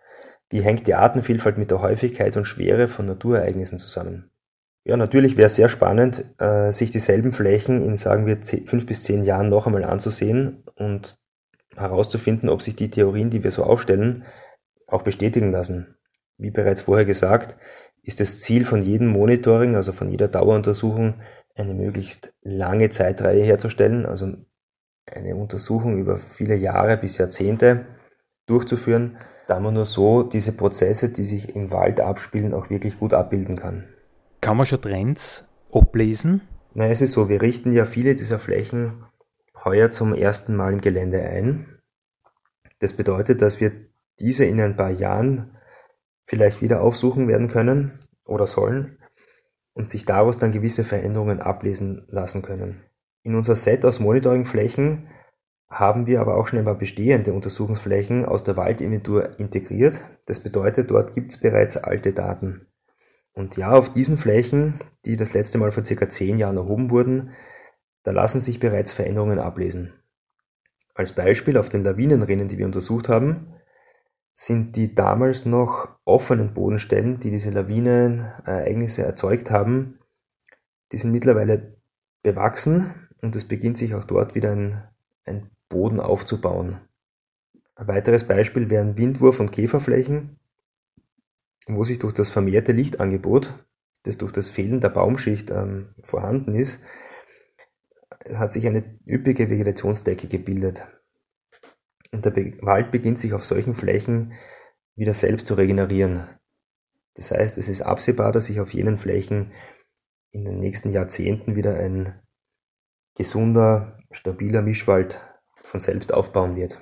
wie 0.51 0.61
hängt 0.61 0.87
die 0.87 0.95
Artenvielfalt 0.95 1.59
mit 1.59 1.71
der 1.71 1.81
Häufigkeit 1.81 2.37
und 2.37 2.45
Schwere 2.45 2.87
von 2.87 3.07
Naturereignissen 3.07 3.79
zusammen? 3.79 4.31
Ja, 4.85 4.97
natürlich 4.97 5.37
wäre 5.37 5.47
es 5.47 5.55
sehr 5.55 5.69
spannend, 5.69 6.25
äh, 6.39 6.73
sich 6.73 6.91
dieselben 6.91 7.33
Flächen 7.33 7.85
in, 7.85 7.97
sagen 7.97 8.27
wir, 8.27 8.39
fünf 8.67 8.85
bis 8.85 9.05
zehn 9.05 9.25
Jahren 9.25 9.49
noch 9.49 9.67
einmal 9.67 9.85
anzusehen 9.85 10.65
und 10.75 11.19
herauszufinden, 11.77 12.49
ob 12.49 12.63
sich 12.63 12.77
die 12.77 12.91
Theorien, 12.91 13.31
die 13.31 13.45
wir 13.45 13.51
so 13.51 13.65
aufstellen, 13.65 14.25
auch 14.89 15.03
bestätigen 15.03 15.53
lassen. 15.53 15.97
Wie 16.37 16.51
bereits 16.51 16.83
vorher 16.83 17.05
gesagt, 17.05 17.57
ist 18.03 18.21
das 18.21 18.41
Ziel 18.41 18.65
von 18.65 18.83
jedem 18.83 19.09
Monitoring, 19.09 19.77
also 19.77 19.93
von 19.93 20.09
jeder 20.09 20.29
Daueruntersuchung, 20.29 21.15
eine 21.55 21.75
möglichst 21.75 22.33
lange 22.43 22.91
Zeitreihe 22.91 23.45
herzustellen, 23.45 24.07
also 24.07 24.35
eine 25.07 25.37
Untersuchung 25.37 25.99
über 25.99 26.17
viele 26.17 26.57
Jahre 26.57 26.97
bis 26.97 27.19
Jahrzehnte 27.19 27.87
durchzuführen, 28.47 29.19
da 29.47 29.61
man 29.61 29.75
nur 29.75 29.87
so 29.87 30.23
diese 30.23 30.53
Prozesse, 30.53 31.11
die 31.11 31.25
sich 31.25 31.55
im 31.55 31.71
Wald 31.71 32.01
abspielen, 32.01 32.55
auch 32.55 32.71
wirklich 32.71 32.99
gut 32.99 33.13
abbilden 33.13 33.57
kann. 33.57 33.89
Kann 34.41 34.57
man 34.57 34.67
schon 34.67 34.81
Trends 34.81 35.47
ablesen? 35.71 36.41
Na, 36.75 36.87
es 36.87 37.03
ist 37.03 37.13
so, 37.13 37.29
wir 37.29 37.43
richten 37.43 37.73
ja 37.73 37.85
viele 37.85 38.15
dieser 38.15 38.39
Flächen 38.39 39.05
heuer 39.65 39.91
zum 39.91 40.15
ersten 40.15 40.57
Mal 40.57 40.73
im 40.73 40.81
Gelände 40.81 41.23
ein. 41.23 41.79
Das 42.79 42.95
bedeutet, 42.95 43.43
dass 43.43 43.61
wir 43.61 43.73
diese 44.19 44.45
in 44.45 44.61
ein 44.61 44.77
paar 44.77 44.91
Jahren 44.91 45.57
vielleicht 46.25 46.63
wieder 46.63 46.83
aufsuchen 46.83 47.29
werden 47.29 47.49
können 47.49 47.99
oder 48.25 48.47
sollen 48.47 48.99
und 49.75 49.91
sich 49.91 50.05
daraus 50.05 50.39
dann 50.39 50.53
gewisse 50.53 50.85
Veränderungen 50.85 51.41
ablesen 51.41 52.05
lassen 52.09 52.43
können. 52.43 52.83
In 53.23 53.35
unser 53.35 53.57
Set 53.57 53.85
aus 53.85 54.01
Monitoringflächen 54.01 55.09
haben 55.71 56.07
wir 56.07 56.21
aber 56.21 56.37
auch 56.37 56.49
schon 56.49 56.59
ein 56.59 56.65
paar 56.67 56.77
bestehende 56.77 57.33
Untersuchungsflächen 57.33 58.27
aus 58.27 58.45
der 58.45 58.57
Waldinventur 58.57 59.39
integriert. 59.39 60.01
Das 60.27 60.41
bedeutet, 60.41 60.91
dort 60.91 61.15
gibt 61.15 61.33
es 61.33 61.41
bereits 61.41 61.77
alte 61.77 62.13
Daten. 62.13 62.67
Und 63.33 63.57
ja, 63.57 63.71
auf 63.71 63.93
diesen 63.93 64.19
Flächen, 64.19 64.81
die 65.07 65.17
das 65.17 65.33
letzte 65.33 65.57
Mal 65.57 65.71
vor 65.71 65.85
circa 65.85 66.09
zehn 66.09 66.39
Jahren 66.39 66.59
erhoben 66.59 66.91
wurden, 66.91 67.31
da 68.03 68.11
lassen 68.11 68.43
sich 68.43 68.61
bereits 68.61 68.93
Veränderungen 68.93 69.39
ablesen. 69.39 69.95
Als 70.95 71.13
Beispiel 71.13 71.57
auf 71.57 71.71
den 71.71 71.85
Lawinenrinnen, 71.85 72.49
die 72.49 72.59
wir 72.59 72.67
untersucht 72.67 73.09
haben, 73.09 73.55
sind 74.35 74.77
die 74.77 74.95
damals 74.95 75.45
noch 75.45 75.89
offenen 76.05 76.55
Bodenstellen, 76.55 77.21
die 77.21 77.31
diese 77.31 77.51
Lawinenereignisse 77.51 79.05
erzeugt 79.05 79.51
haben, 79.51 79.99
die 80.91 80.99
sind 80.99 81.13
mittlerweile 81.13 81.77
bewachsen 82.23 83.09
und 83.21 83.37
es 83.37 83.47
beginnt 83.47 83.79
sich 83.79 83.95
auch 83.95 84.05
dort 84.05 84.35
wieder 84.35 84.53
ein, 84.53 84.83
ein 85.25 85.51
Boden 85.69 86.01
aufzubauen. 86.01 86.79
Ein 87.75 87.89
weiteres 87.89 88.25
Beispiel 88.25 88.71
wären 88.71 88.97
Windwurf- 88.97 89.41
und 89.41 89.53
Käferflächen, 89.53 90.39
wo 91.67 91.85
sich 91.85 91.99
durch 91.99 92.15
das 92.15 92.29
vermehrte 92.29 92.73
Lichtangebot, 92.73 93.53
das 94.05 94.19
durch 94.19 94.33
das 94.33 94.51
Fehlen 94.51 94.81
der 94.81 94.91
Baumschicht 94.91 95.51
ähm, 95.51 95.95
vorhanden 96.03 96.55
ist, 96.55 96.83
hat 98.35 98.53
sich 98.53 98.67
eine 98.67 98.85
üppige 99.07 99.49
Vegetationsdecke 99.49 100.29
gebildet. 100.29 100.87
Und 102.13 102.25
der 102.25 102.35
Wald 102.63 102.91
beginnt 102.91 103.19
sich 103.19 103.33
auf 103.33 103.45
solchen 103.45 103.75
Flächen 103.75 104.35
wieder 104.95 105.15
selbst 105.15 105.47
zu 105.47 105.55
regenerieren. 105.55 106.29
Das 107.15 107.31
heißt, 107.31 107.59
es 107.59 107.69
ist 107.69 107.83
absehbar, 107.83 108.33
dass 108.33 108.47
sich 108.47 108.61
auf 108.61 108.73
jenen 108.73 108.99
Flächen 108.99 109.53
in 110.31 110.45
den 110.45 110.59
nächsten 110.59 110.91
Jahrzehnten 110.91 111.57
wieder 111.57 111.77
ein 111.77 112.21
gesunder, 113.15 113.99
stabiler 114.11 114.63
Mischwald 114.63 115.21
von 115.63 115.81
selbst 115.81 116.13
aufbauen 116.13 116.57
wird. 116.57 116.79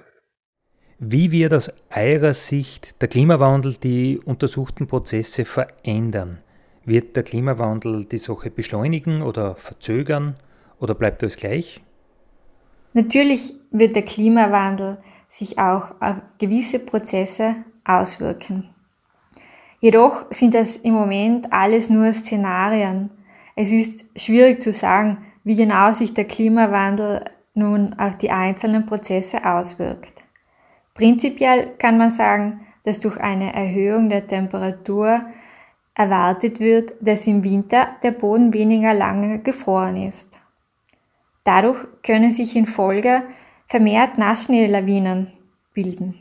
Wie 0.98 1.32
wird 1.32 1.54
aus 1.54 1.72
eurer 1.94 2.34
Sicht 2.34 3.00
der 3.00 3.08
Klimawandel 3.08 3.74
die 3.74 4.20
untersuchten 4.22 4.86
Prozesse 4.86 5.44
verändern? 5.44 6.38
Wird 6.84 7.16
der 7.16 7.22
Klimawandel 7.22 8.04
die 8.04 8.18
Sache 8.18 8.50
beschleunigen 8.50 9.22
oder 9.22 9.56
verzögern 9.56 10.36
oder 10.78 10.94
bleibt 10.94 11.22
das 11.22 11.36
gleich? 11.36 11.82
Natürlich 12.92 13.54
wird 13.70 13.96
der 13.96 14.04
Klimawandel 14.04 14.98
sich 15.30 15.58
auch 15.58 15.92
auf 16.00 16.16
gewisse 16.38 16.80
Prozesse 16.80 17.54
auswirken. 17.84 18.68
Jedoch 19.78 20.26
sind 20.30 20.54
das 20.54 20.76
im 20.76 20.92
Moment 20.92 21.52
alles 21.52 21.88
nur 21.88 22.12
Szenarien. 22.12 23.10
Es 23.56 23.72
ist 23.72 24.04
schwierig 24.16 24.60
zu 24.60 24.72
sagen, 24.72 25.18
wie 25.44 25.56
genau 25.56 25.92
sich 25.92 26.12
der 26.12 26.26
Klimawandel 26.26 27.24
nun 27.54 27.94
auf 27.98 28.18
die 28.18 28.30
einzelnen 28.30 28.84
Prozesse 28.84 29.44
auswirkt. 29.44 30.22
Prinzipiell 30.94 31.74
kann 31.78 31.96
man 31.96 32.10
sagen, 32.10 32.60
dass 32.82 33.00
durch 33.00 33.18
eine 33.18 33.54
Erhöhung 33.54 34.08
der 34.08 34.26
Temperatur 34.26 35.22
erwartet 35.94 36.60
wird, 36.60 36.92
dass 37.00 37.26
im 37.26 37.44
Winter 37.44 37.88
der 38.02 38.10
Boden 38.10 38.52
weniger 38.52 38.94
lange 38.94 39.38
gefroren 39.38 39.96
ist. 39.96 40.38
Dadurch 41.44 41.86
können 42.02 42.32
sich 42.32 42.56
in 42.56 42.66
Folge 42.66 43.22
vermehrt 43.70 44.18
Nassschneelawinen 44.18 45.28
bilden. 45.72 46.16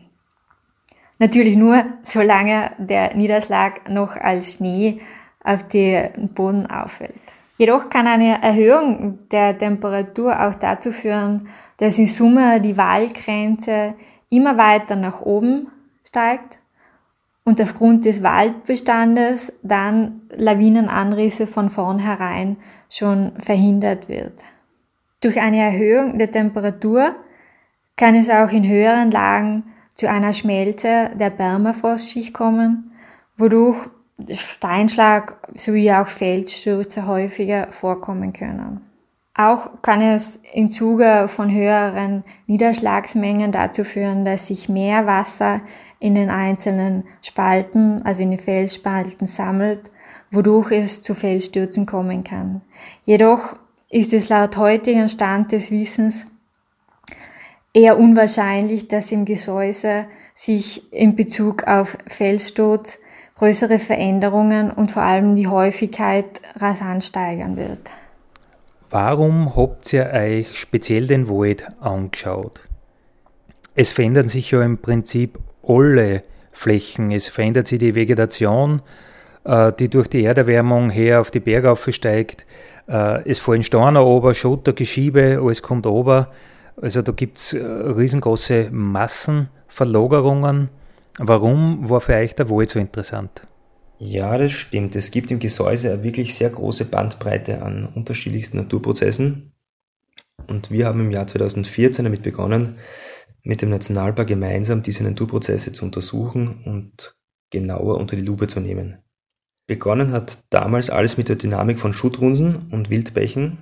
Natürlich 1.18 1.58
nur, 1.58 1.84
solange 2.04 2.72
der 2.78 3.16
Niederschlag 3.16 3.90
noch 3.90 4.16
als 4.16 4.54
Schnee 4.54 5.02
auf 5.44 5.64
dem 5.68 6.30
Boden 6.30 6.68
auffällt. 6.68 7.16
Jedoch 7.58 7.90
kann 7.90 8.08
eine 8.08 8.42
Erhöhung 8.42 9.20
der 9.32 9.58
Temperatur 9.58 10.40
auch 10.48 10.56
dazu 10.56 10.92
führen, 10.94 11.50
dass 11.78 11.98
in 11.98 12.08
Summe 12.08 12.62
die 12.62 12.78
Waldgrenze 12.78 13.96
immer 14.30 14.58
weiter 14.58 14.96
nach 14.96 15.22
oben 15.22 15.68
steigt 16.08 16.60
und 17.44 17.60
aufgrund 17.60 18.06
des 18.06 18.22
Waldbestandes 18.22 19.52
dann 19.64 20.22
Lawinenanrisse 20.30 21.48
von 21.48 21.70
vornherein 21.70 22.58
schon 22.90 23.34
verhindert 23.40 24.08
wird. 24.08 24.42
Durch 25.20 25.42
eine 25.42 25.58
Erhöhung 25.58 26.18
der 26.18 26.32
Temperatur 26.32 27.16
kann 28.00 28.16
es 28.16 28.30
auch 28.30 28.50
in 28.52 28.66
höheren 28.66 29.12
Lagen 29.12 29.64
zu 29.94 30.10
einer 30.10 30.32
Schmelze 30.32 31.12
der 31.20 31.32
Permafrostschicht 31.32 32.34
kommen, 32.34 32.94
wodurch 33.38 33.90
Steinschlag 34.34 35.38
sowie 35.56 35.92
auch 35.92 36.08
Felsstürze 36.08 37.08
häufiger 37.08 37.68
vorkommen 37.72 38.32
können. 38.32 38.80
Auch 39.36 39.82
kann 39.82 40.02
es 40.02 40.40
im 40.54 40.72
Zuge 40.72 41.28
von 41.28 41.54
höheren 41.54 42.24
Niederschlagsmengen 42.48 43.52
dazu 43.52 43.84
führen, 43.84 44.24
dass 44.24 44.48
sich 44.48 44.70
mehr 44.70 45.06
Wasser 45.06 45.60
in 46.00 46.16
den 46.16 46.30
einzelnen 46.30 47.04
Spalten, 47.22 48.02
also 48.04 48.22
in 48.22 48.32
den 48.32 48.40
Felsspalten 48.40 49.28
sammelt, 49.28 49.92
wodurch 50.32 50.72
es 50.72 51.04
zu 51.04 51.16
Felsstürzen 51.16 51.86
kommen 51.86 52.24
kann. 52.24 52.62
Jedoch 53.04 53.58
ist 53.90 54.14
es 54.14 54.30
laut 54.30 54.56
heutigen 54.56 55.10
Stand 55.10 55.52
des 55.52 55.70
Wissens 55.70 56.28
eher 57.80 57.98
unwahrscheinlich, 57.98 58.88
dass 58.88 59.12
im 59.12 59.26
Gesäuse 59.26 60.06
sich 60.34 60.92
in 60.94 61.16
Bezug 61.16 61.64
auf 61.64 61.98
Felssturz 62.08 63.00
größere 63.38 63.80
Veränderungen 63.80 64.70
und 64.70 64.92
vor 64.92 65.04
allem 65.04 65.36
die 65.36 65.48
Häufigkeit 65.48 66.42
rasant 66.58 67.04
steigern 67.06 67.56
wird. 67.56 67.80
Warum 68.90 69.56
habt 69.56 69.94
ihr 69.94 70.12
euch 70.14 70.58
speziell 70.58 71.08
den 71.08 71.30
Wald 71.30 71.68
angeschaut? 71.80 72.62
Es 73.76 73.94
verändern 73.94 74.28
sich 74.28 74.52
ja 74.52 74.62
im 74.62 74.78
Prinzip 74.78 75.40
alle 75.66 76.24
Flächen. 76.52 77.12
Es 77.12 77.30
verändert 77.30 77.68
sich 77.68 77.80
die 77.80 77.96
Vegetation, 77.96 78.82
äh, 79.46 79.72
die 79.72 79.88
durch 79.90 80.08
die 80.08 80.26
Erderwärmung 80.26 80.90
her 80.90 81.22
auf 81.22 81.32
die 81.32 81.40
Berge 81.40 81.72
aufsteigt. 81.72 82.46
Äh, 82.90 83.30
es 83.30 83.40
fallen 83.40 83.64
Steine 83.64 84.04
ober, 84.04 84.34
Schotter, 84.34 84.74
Geschiebe, 84.74 85.40
alles 85.42 85.62
kommt 85.62 85.86
ober. 85.86 86.30
Also 86.82 87.02
da 87.02 87.12
gibt 87.12 87.38
es 87.38 87.54
äh, 87.54 87.60
riesengroße 87.64 88.70
Massenverlagerungen. 88.72 90.70
Warum 91.18 91.90
war 91.90 92.02
für 92.02 92.14
euch 92.16 92.36
der 92.36 92.50
Wald 92.50 92.70
so 92.70 92.80
interessant? 92.80 93.42
Ja, 93.98 94.38
das 94.38 94.54
stimmt. 94.54 94.96
Es 94.96 95.12
gibt 95.12 95.30
im 95.30 95.40
Gesäuse 95.40 95.92
eine 95.92 96.04
wirklich 96.04 96.34
sehr 96.34 96.50
große 96.50 96.86
Bandbreite 96.86 97.62
an 97.62 97.86
unterschiedlichsten 97.86 98.58
Naturprozessen. 98.58 99.52
Und 100.48 100.72
wir 100.72 100.86
haben 100.86 101.02
im 101.02 101.12
Jahr 101.12 101.28
2014 101.28 102.06
damit 102.06 102.24
begonnen, 102.24 102.78
mit 103.44 103.62
dem 103.62 103.70
Nationalpark 103.70 104.28
gemeinsam 104.28 104.82
diese 104.82 105.04
Naturprozesse 105.04 105.74
zu 105.74 105.84
untersuchen 105.84 106.64
und 106.64 107.16
genauer 107.50 107.98
unter 107.98 108.16
die 108.16 108.22
Lupe 108.22 108.48
zu 108.48 108.62
nehmen. 108.62 109.00
Begonnen 109.68 110.12
hat 110.12 110.40
damals 110.50 110.90
alles 110.90 111.18
mit 111.18 111.30
der 111.30 111.36
Dynamik 111.36 111.80
von 111.80 111.94
Schuttrunsen 111.94 112.68
und 112.72 112.90
Wildbächen, 112.90 113.58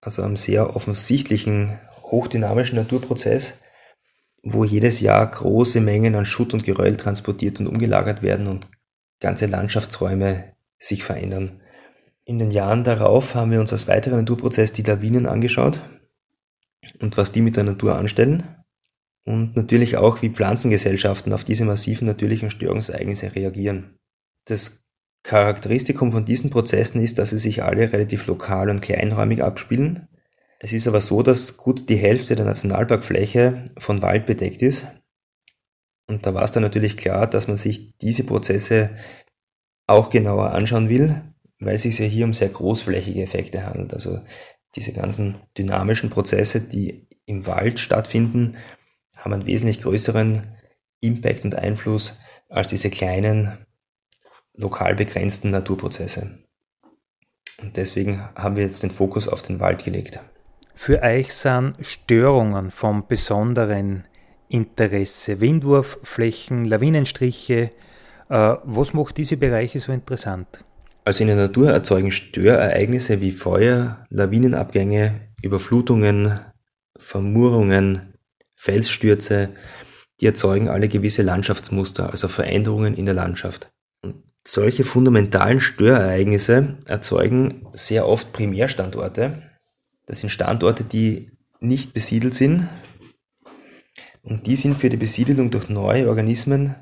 also 0.00 0.22
einem 0.22 0.36
sehr 0.36 0.76
offensichtlichen, 0.76 1.78
hochdynamischen 2.12 2.76
Naturprozess, 2.76 3.60
wo 4.44 4.62
jedes 4.64 5.00
Jahr 5.00 5.28
große 5.28 5.80
Mengen 5.80 6.14
an 6.14 6.24
Schutt 6.24 6.54
und 6.54 6.62
Geröll 6.62 6.96
transportiert 6.96 7.58
und 7.58 7.66
umgelagert 7.66 8.22
werden 8.22 8.46
und 8.46 8.68
ganze 9.18 9.46
Landschaftsräume 9.46 10.52
sich 10.78 11.02
verändern. 11.02 11.60
In 12.24 12.38
den 12.38 12.52
Jahren 12.52 12.84
darauf 12.84 13.34
haben 13.34 13.50
wir 13.50 13.58
uns 13.58 13.72
als 13.72 13.88
weiteren 13.88 14.18
Naturprozess 14.18 14.72
die 14.72 14.82
Lawinen 14.82 15.26
angeschaut 15.26 15.80
und 17.00 17.16
was 17.16 17.32
die 17.32 17.40
mit 17.40 17.56
der 17.56 17.64
Natur 17.64 17.96
anstellen 17.96 18.44
und 19.24 19.56
natürlich 19.56 19.96
auch, 19.96 20.22
wie 20.22 20.30
Pflanzengesellschaften 20.30 21.32
auf 21.32 21.44
diese 21.44 21.64
massiven 21.64 22.06
natürlichen 22.06 22.50
Störungsereignisse 22.50 23.34
reagieren. 23.34 23.96
Das 24.46 24.84
Charakteristikum 25.22 26.10
von 26.10 26.24
diesen 26.24 26.50
Prozessen 26.50 27.00
ist, 27.00 27.18
dass 27.18 27.30
sie 27.30 27.38
sich 27.38 27.62
alle 27.62 27.92
relativ 27.92 28.26
lokal 28.26 28.68
und 28.70 28.80
kleinräumig 28.80 29.42
abspielen. 29.44 30.08
Es 30.64 30.72
ist 30.72 30.86
aber 30.86 31.00
so, 31.00 31.22
dass 31.22 31.56
gut 31.56 31.88
die 31.88 31.96
Hälfte 31.96 32.36
der 32.36 32.44
Nationalparkfläche 32.44 33.64
von 33.78 34.00
Wald 34.00 34.26
bedeckt 34.26 34.62
ist 34.62 34.86
und 36.12 36.26
da 36.26 36.34
war 36.34 36.42
es 36.42 36.52
dann 36.52 36.62
natürlich 36.62 36.96
klar, 36.96 37.26
dass 37.26 37.48
man 37.48 37.56
sich 37.56 37.96
diese 37.98 38.24
Prozesse 38.24 38.90
auch 39.86 40.10
genauer 40.10 40.52
anschauen 40.52 40.90
will, 40.90 41.22
weil 41.58 41.76
es 41.76 41.82
sich 41.82 41.98
ja 41.98 42.04
hier 42.04 42.26
um 42.26 42.34
sehr 42.34 42.50
großflächige 42.50 43.22
Effekte 43.22 43.64
handelt. 43.64 43.94
Also 43.94 44.20
diese 44.74 44.92
ganzen 44.92 45.38
dynamischen 45.56 46.10
Prozesse, 46.10 46.60
die 46.60 47.08
im 47.24 47.46
Wald 47.46 47.80
stattfinden, 47.80 48.56
haben 49.16 49.32
einen 49.32 49.46
wesentlich 49.46 49.80
größeren 49.80 50.54
Impact 51.00 51.44
und 51.44 51.54
Einfluss 51.54 52.18
als 52.48 52.68
diese 52.68 52.90
kleinen, 52.90 53.66
lokal 54.54 54.94
begrenzten 54.94 55.50
Naturprozesse. 55.50 56.38
Und 57.60 57.76
deswegen 57.76 58.22
haben 58.34 58.56
wir 58.56 58.64
jetzt 58.64 58.82
den 58.82 58.90
Fokus 58.90 59.28
auf 59.28 59.40
den 59.40 59.60
Wald 59.60 59.84
gelegt. 59.84 60.20
Für 60.74 61.02
euch 61.02 61.32
sind 61.32 61.74
Störungen 61.80 62.70
vom 62.70 63.06
besonderen 63.06 64.04
Interesse? 64.48 65.40
Windwurfflächen, 65.40 66.64
Lawinenstriche. 66.64 67.70
Äh, 68.28 68.54
was 68.64 68.92
macht 68.92 69.16
diese 69.16 69.36
Bereiche 69.36 69.78
so 69.78 69.92
interessant? 69.92 70.64
Also 71.04 71.22
in 71.22 71.28
der 71.28 71.36
Natur 71.36 71.70
erzeugen 71.70 72.12
Störereignisse 72.12 73.20
wie 73.20 73.32
Feuer, 73.32 74.04
Lawinenabgänge, 74.10 75.20
Überflutungen, 75.42 76.38
Vermurungen, 76.96 78.14
Felsstürze, 78.54 79.50
die 80.20 80.26
erzeugen 80.26 80.68
alle 80.68 80.88
gewisse 80.88 81.22
Landschaftsmuster, 81.22 82.10
also 82.10 82.28
Veränderungen 82.28 82.94
in 82.94 83.06
der 83.06 83.14
Landschaft. 83.14 83.72
Und 84.02 84.22
solche 84.46 84.84
fundamentalen 84.84 85.58
Störereignisse 85.58 86.78
erzeugen 86.86 87.66
sehr 87.72 88.06
oft 88.06 88.32
Primärstandorte. 88.32 89.42
Das 90.06 90.20
sind 90.20 90.30
Standorte, 90.30 90.84
die 90.84 91.30
nicht 91.60 91.92
besiedelt 91.94 92.34
sind, 92.34 92.68
und 94.22 94.46
die 94.46 94.56
sind 94.56 94.76
für 94.78 94.88
die 94.88 94.96
Besiedelung 94.96 95.50
durch 95.50 95.68
neue 95.68 96.08
Organismen 96.08 96.76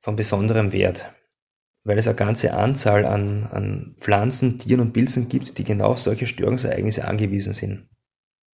von 0.00 0.16
besonderem 0.16 0.72
Wert, 0.72 1.12
weil 1.84 1.98
es 1.98 2.06
eine 2.06 2.16
ganze 2.16 2.54
Anzahl 2.54 3.04
an, 3.04 3.46
an 3.46 3.96
Pflanzen, 3.98 4.58
Tieren 4.58 4.80
und 4.80 4.92
Pilzen 4.92 5.28
gibt, 5.28 5.58
die 5.58 5.64
genau 5.64 5.88
auf 5.88 6.00
solche 6.00 6.26
Störungsereignisse 6.26 7.06
angewiesen 7.06 7.52
sind. 7.52 7.88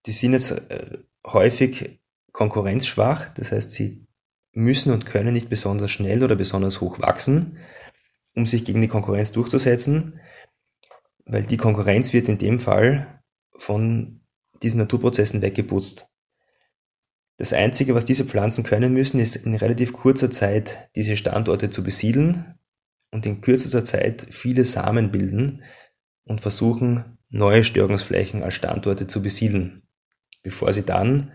Die 0.06 0.12
sind 0.12 0.32
jetzt 0.32 0.50
äh, 0.50 0.98
häufig 1.24 2.00
konkurrenzschwach, 2.32 3.28
das 3.28 3.52
heißt, 3.52 3.72
sie 3.72 4.06
müssen 4.52 4.92
und 4.92 5.06
können 5.06 5.32
nicht 5.32 5.48
besonders 5.48 5.92
schnell 5.92 6.24
oder 6.24 6.34
besonders 6.34 6.80
hoch 6.80 7.00
wachsen, 7.00 7.58
um 8.34 8.46
sich 8.46 8.64
gegen 8.64 8.82
die 8.82 8.88
Konkurrenz 8.88 9.30
durchzusetzen, 9.30 10.20
weil 11.24 11.44
die 11.44 11.56
Konkurrenz 11.56 12.12
wird 12.12 12.28
in 12.28 12.38
dem 12.38 12.58
Fall 12.58 13.21
von 13.62 14.20
diesen 14.62 14.78
Naturprozessen 14.78 15.40
weggeputzt. 15.40 16.08
Das 17.36 17.52
Einzige, 17.52 17.94
was 17.94 18.04
diese 18.04 18.24
Pflanzen 18.24 18.64
können 18.64 18.92
müssen, 18.92 19.20
ist 19.20 19.36
in 19.36 19.54
relativ 19.54 19.92
kurzer 19.92 20.30
Zeit 20.30 20.90
diese 20.96 21.16
Standorte 21.16 21.70
zu 21.70 21.84
besiedeln 21.84 22.58
und 23.12 23.24
in 23.24 23.40
kürzester 23.40 23.84
Zeit 23.84 24.26
viele 24.30 24.64
Samen 24.64 25.12
bilden 25.12 25.62
und 26.24 26.40
versuchen, 26.40 27.18
neue 27.28 27.62
Störungsflächen 27.62 28.42
als 28.42 28.54
Standorte 28.54 29.06
zu 29.06 29.22
besiedeln, 29.22 29.82
bevor 30.42 30.72
sie 30.72 30.84
dann 30.84 31.32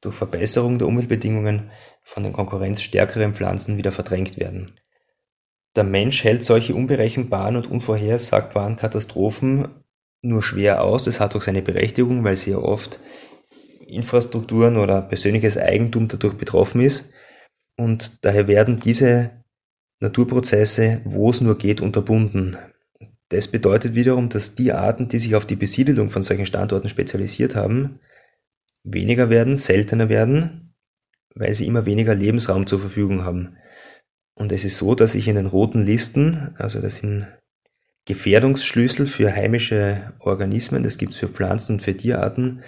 durch 0.00 0.14
Verbesserung 0.14 0.78
der 0.78 0.86
Umweltbedingungen 0.86 1.72
von 2.02 2.22
den 2.22 2.32
konkurrenzstärkeren 2.32 3.34
Pflanzen 3.34 3.76
wieder 3.78 3.90
verdrängt 3.90 4.38
werden. 4.38 4.70
Der 5.74 5.84
Mensch 5.84 6.22
hält 6.22 6.44
solche 6.44 6.74
unberechenbaren 6.74 7.56
und 7.56 7.68
unvorhersagbaren 7.68 8.76
Katastrophen 8.76 9.83
nur 10.24 10.42
schwer 10.42 10.82
aus. 10.82 11.06
Es 11.06 11.20
hat 11.20 11.36
auch 11.36 11.42
seine 11.42 11.62
Berechtigung, 11.62 12.24
weil 12.24 12.36
sehr 12.36 12.62
oft 12.62 12.98
Infrastrukturen 13.86 14.76
oder 14.76 15.02
persönliches 15.02 15.56
Eigentum 15.56 16.08
dadurch 16.08 16.34
betroffen 16.34 16.80
ist. 16.80 17.10
Und 17.76 18.24
daher 18.24 18.48
werden 18.48 18.76
diese 18.76 19.30
Naturprozesse, 20.00 21.00
wo 21.04 21.30
es 21.30 21.40
nur 21.40 21.58
geht, 21.58 21.80
unterbunden. 21.80 22.56
Das 23.28 23.48
bedeutet 23.48 23.94
wiederum, 23.94 24.28
dass 24.28 24.54
die 24.54 24.72
Arten, 24.72 25.08
die 25.08 25.18
sich 25.18 25.34
auf 25.34 25.46
die 25.46 25.56
Besiedelung 25.56 26.10
von 26.10 26.22
solchen 26.22 26.46
Standorten 26.46 26.88
spezialisiert 26.88 27.54
haben, 27.54 28.00
weniger 28.84 29.30
werden, 29.30 29.56
seltener 29.56 30.08
werden, 30.08 30.74
weil 31.34 31.54
sie 31.54 31.66
immer 31.66 31.86
weniger 31.86 32.14
Lebensraum 32.14 32.66
zur 32.66 32.80
Verfügung 32.80 33.24
haben. 33.24 33.56
Und 34.34 34.52
es 34.52 34.64
ist 34.64 34.76
so, 34.76 34.94
dass 34.94 35.12
sich 35.12 35.26
in 35.28 35.36
den 35.36 35.46
roten 35.46 35.82
Listen, 35.82 36.54
also 36.58 36.80
das 36.80 36.96
sind 36.96 37.26
Gefährdungsschlüssel 38.06 39.06
für 39.06 39.34
heimische 39.34 40.12
Organismen, 40.18 40.82
das 40.82 40.98
gibt 40.98 41.14
es 41.14 41.18
für 41.18 41.28
Pflanzen 41.28 41.74
und 41.74 41.80
für 41.80 41.96
Tierarten, 41.96 42.62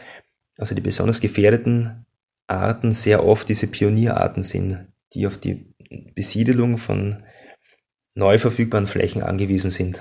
also 0.56 0.74
die 0.74 0.80
besonders 0.80 1.20
gefährdeten 1.20 2.06
Arten 2.46 2.92
sehr 2.92 3.24
oft 3.24 3.48
diese 3.48 3.66
Pionierarten 3.66 4.42
sind, 4.42 4.86
die 5.12 5.26
auf 5.26 5.36
die 5.36 5.74
Besiedelung 6.14 6.78
von 6.78 7.22
neu 8.14 8.38
verfügbaren 8.38 8.86
Flächen 8.86 9.22
angewiesen 9.22 9.70
sind. 9.70 10.00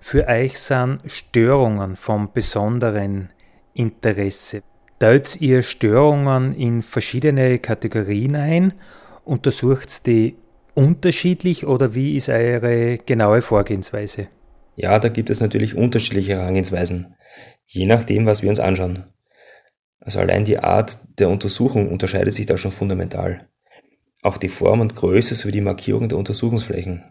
Für 0.00 0.28
euch 0.28 0.58
sind 0.58 1.00
Störungen 1.06 1.96
vom 1.96 2.32
besonderen 2.32 3.30
Interesse. 3.72 4.62
Teilt 4.98 5.40
ihr 5.40 5.62
Störungen 5.62 6.54
in 6.54 6.82
verschiedene 6.82 7.58
Kategorien 7.58 8.36
ein? 8.36 8.74
Untersucht 9.24 10.06
die 10.06 10.36
unterschiedlich 10.74 11.66
oder 11.66 11.94
wie 11.94 12.16
ist 12.16 12.28
eure 12.28 12.98
genaue 12.98 13.42
Vorgehensweise? 13.42 14.28
Ja, 14.76 14.98
da 14.98 15.08
gibt 15.08 15.30
es 15.30 15.40
natürlich 15.40 15.74
unterschiedliche 15.74 16.32
Herangehensweisen, 16.32 17.14
je 17.66 17.86
nachdem, 17.86 18.26
was 18.26 18.42
wir 18.42 18.50
uns 18.50 18.60
anschauen. 18.60 19.04
Also 20.00 20.20
allein 20.20 20.44
die 20.44 20.58
Art 20.58 20.98
der 21.18 21.30
Untersuchung 21.30 21.90
unterscheidet 21.90 22.34
sich 22.34 22.46
da 22.46 22.58
schon 22.58 22.72
fundamental. 22.72 23.48
Auch 24.22 24.36
die 24.36 24.50
Form 24.50 24.80
und 24.80 24.94
Größe 24.94 25.34
sowie 25.34 25.52
die 25.52 25.60
Markierung 25.60 26.08
der 26.08 26.18
Untersuchungsflächen. 26.18 27.02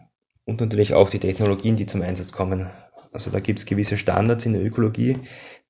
und 0.44 0.60
natürlich 0.60 0.94
auch 0.94 1.10
die 1.10 1.18
Technologien, 1.18 1.74
die 1.74 1.86
zum 1.86 2.02
Einsatz 2.02 2.30
kommen. 2.30 2.70
Also 3.12 3.32
da 3.32 3.40
gibt 3.40 3.58
es 3.58 3.66
gewisse 3.66 3.96
Standards 3.96 4.46
in 4.46 4.52
der 4.52 4.64
Ökologie, 4.64 5.18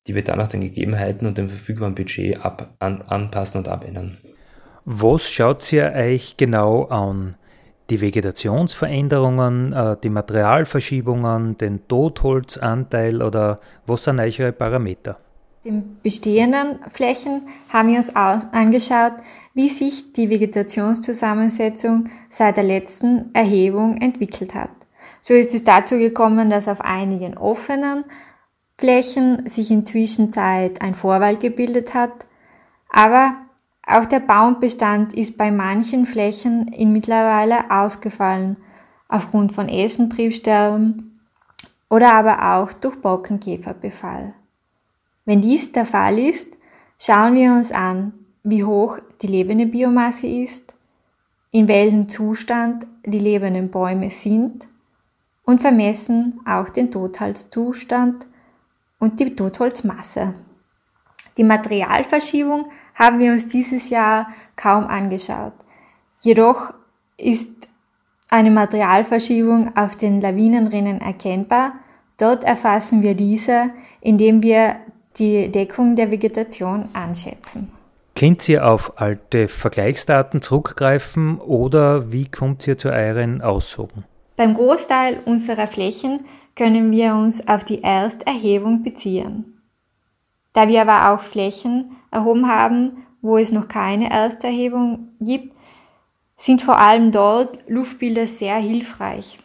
die 0.06 0.14
wir 0.14 0.22
dann 0.22 0.36
nach 0.36 0.48
den 0.48 0.60
Gegebenheiten 0.60 1.26
und 1.26 1.38
dem 1.38 1.48
verfügbaren 1.48 1.94
Budget 1.94 2.44
ab, 2.44 2.74
an, 2.78 3.00
anpassen 3.00 3.58
und 3.58 3.68
abändern. 3.68 4.18
Was 4.84 5.30
schaut 5.30 5.72
ihr 5.72 5.92
euch 5.94 6.36
genau 6.36 6.84
an? 6.84 7.36
Die 7.88 8.00
Vegetationsveränderungen, 8.00 9.72
äh, 9.72 9.96
die 10.02 10.10
Materialverschiebungen, 10.10 11.56
den 11.56 11.86
Totholzanteil 11.86 13.22
oder 13.22 13.58
was 13.86 14.04
sind 14.04 14.18
eure 14.18 14.52
Parameter? 14.52 15.16
Den 15.64 15.98
bestehenden 16.02 16.78
Flächen 16.90 17.42
haben 17.68 17.88
wir 17.88 17.96
uns 17.96 18.14
angeschaut, 18.14 19.14
wie 19.54 19.68
sich 19.68 20.12
die 20.12 20.30
Vegetationszusammensetzung 20.30 22.08
seit 22.28 22.56
der 22.56 22.64
letzten 22.64 23.34
Erhebung 23.34 23.96
entwickelt 23.96 24.54
hat. 24.54 24.70
So 25.22 25.34
ist 25.34 25.54
es 25.54 25.64
dazu 25.64 25.98
gekommen, 25.98 26.50
dass 26.50 26.68
auf 26.68 26.80
einigen 26.80 27.36
offenen 27.36 28.04
Flächen 28.78 29.48
sich 29.48 29.70
inzwischen 29.70 30.30
Zeit 30.30 30.82
ein 30.82 30.94
Vorwald 30.94 31.40
gebildet 31.40 31.94
hat, 31.94 32.12
aber 32.90 33.34
auch 33.86 34.04
der 34.04 34.20
Baumbestand 34.20 35.14
ist 35.14 35.36
bei 35.36 35.50
manchen 35.50 36.06
Flächen 36.06 36.68
in 36.68 36.92
mittlerweile 36.92 37.70
ausgefallen, 37.70 38.56
aufgrund 39.08 39.52
von 39.52 39.68
Eschentriebsterben 39.68 41.20
oder 41.88 42.12
aber 42.12 42.56
auch 42.56 42.72
durch 42.72 43.00
Bockenkäferbefall. 43.00 44.34
Wenn 45.24 45.40
dies 45.40 45.70
der 45.70 45.86
Fall 45.86 46.18
ist, 46.18 46.48
schauen 47.00 47.36
wir 47.36 47.52
uns 47.52 47.70
an, 47.70 48.12
wie 48.42 48.64
hoch 48.64 48.98
die 49.22 49.28
lebende 49.28 49.66
Biomasse 49.66 50.26
ist, 50.26 50.74
in 51.52 51.68
welchem 51.68 52.08
Zustand 52.08 52.86
die 53.04 53.18
lebenden 53.20 53.70
Bäume 53.70 54.10
sind 54.10 54.66
und 55.44 55.60
vermessen 55.60 56.40
auch 56.44 56.68
den 56.68 56.90
Totholzzustand 56.90 58.26
und 58.98 59.20
die 59.20 59.34
Totholzmasse. 59.34 60.34
Die 61.36 61.44
Materialverschiebung 61.44 62.66
haben 62.96 63.20
wir 63.20 63.30
uns 63.32 63.46
dieses 63.46 63.88
Jahr 63.88 64.28
kaum 64.56 64.86
angeschaut. 64.86 65.52
Jedoch 66.20 66.74
ist 67.16 67.68
eine 68.28 68.50
Materialverschiebung 68.50 69.76
auf 69.76 69.94
den 69.96 70.20
Lawinenrinnen 70.20 71.00
erkennbar. 71.00 71.74
Dort 72.18 72.44
erfassen 72.44 73.02
wir 73.02 73.14
diese, 73.14 73.70
indem 74.00 74.42
wir 74.42 74.76
die 75.18 75.50
Deckung 75.52 75.94
der 75.96 76.10
Vegetation 76.10 76.88
anschätzen. 76.92 77.70
Könnt 78.14 78.48
ihr 78.48 78.66
auf 78.66 78.98
alte 78.98 79.48
Vergleichsdaten 79.48 80.40
zurückgreifen 80.40 81.38
oder 81.38 82.10
wie 82.10 82.26
kommt 82.26 82.66
ihr 82.66 82.78
zu 82.78 82.88
euren 82.88 83.42
Aussagen? 83.42 84.04
Beim 84.36 84.54
Großteil 84.54 85.18
unserer 85.26 85.66
Flächen 85.66 86.24
können 86.56 86.92
wir 86.92 87.14
uns 87.14 87.46
auf 87.46 87.64
die 87.64 87.82
Ersterhebung 87.82 88.82
beziehen. 88.82 89.55
Da 90.56 90.68
wir 90.68 90.80
aber 90.80 91.10
auch 91.10 91.20
Flächen 91.20 91.98
erhoben 92.10 92.48
haben, 92.48 93.04
wo 93.20 93.36
es 93.36 93.52
noch 93.52 93.68
keine 93.68 94.10
Ersterhebung 94.10 95.10
gibt, 95.20 95.54
sind 96.38 96.62
vor 96.62 96.78
allem 96.78 97.12
dort 97.12 97.58
Luftbilder 97.68 98.26
sehr 98.26 98.56
hilfreich. 98.56 99.36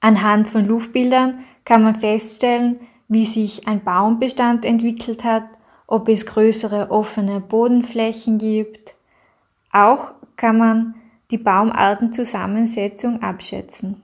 Anhand 0.00 0.50
von 0.50 0.66
Luftbildern 0.66 1.38
kann 1.64 1.82
man 1.82 1.94
feststellen, 1.94 2.80
wie 3.08 3.24
sich 3.24 3.66
ein 3.66 3.82
Baumbestand 3.82 4.66
entwickelt 4.66 5.24
hat, 5.24 5.44
ob 5.86 6.10
es 6.10 6.26
größere 6.26 6.90
offene 6.90 7.40
Bodenflächen 7.40 8.36
gibt. 8.36 8.94
Auch 9.72 10.12
kann 10.36 10.58
man 10.58 10.96
die 11.30 11.38
Baumartenzusammensetzung 11.38 13.22
abschätzen. 13.22 14.02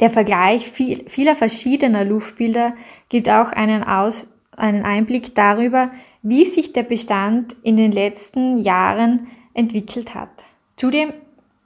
Der 0.00 0.10
Vergleich 0.10 0.70
viel, 0.70 1.08
vieler 1.08 1.34
verschiedener 1.34 2.04
Luftbilder 2.04 2.74
gibt 3.08 3.30
auch 3.30 3.52
einen, 3.52 3.84
Aus, 3.84 4.26
einen 4.56 4.84
Einblick 4.84 5.34
darüber, 5.34 5.90
wie 6.22 6.44
sich 6.46 6.72
der 6.72 6.82
Bestand 6.82 7.56
in 7.62 7.76
den 7.76 7.92
letzten 7.92 8.58
Jahren 8.58 9.28
entwickelt 9.54 10.14
hat. 10.14 10.30
Zudem 10.76 11.12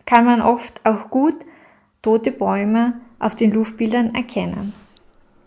kann 0.04 0.24
man 0.24 0.40
oft 0.40 0.80
auch 0.84 1.10
gut 1.10 1.34
tote 2.02 2.32
Bäume 2.32 2.94
auf 3.18 3.34
den 3.34 3.52
Luftbildern 3.52 4.14
erkennen. 4.14 4.72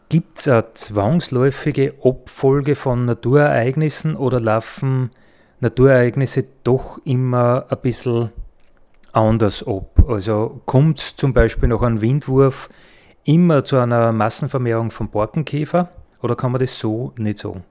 Gibt 0.10 0.40
es 0.40 0.48
eine 0.48 0.74
zwangsläufige 0.74 1.94
Abfolge 2.04 2.76
von 2.76 3.06
Naturereignissen 3.06 4.16
oder 4.16 4.40
laufen 4.40 5.12
Naturereignisse 5.60 6.46
doch 6.64 7.00
immer 7.06 7.68
ein 7.70 7.78
bisschen 7.82 8.32
anders 9.14 9.66
ab? 9.66 10.04
Also 10.08 10.62
kommt 10.66 11.00
zum 11.00 11.34
Beispiel 11.34 11.70
nach 11.70 11.84
einem 11.84 12.02
Windwurf 12.02 12.70
immer 13.24 13.64
zu 13.64 13.78
einer 13.78 14.12
Massenvermehrung 14.12 14.90
von 14.90 15.10
Borkenkäfer 15.10 15.92
oder 16.22 16.36
kann 16.36 16.52
man 16.52 16.60
das 16.60 16.78
so 16.78 17.14
nicht 17.18 17.38
sagen? 17.38 17.64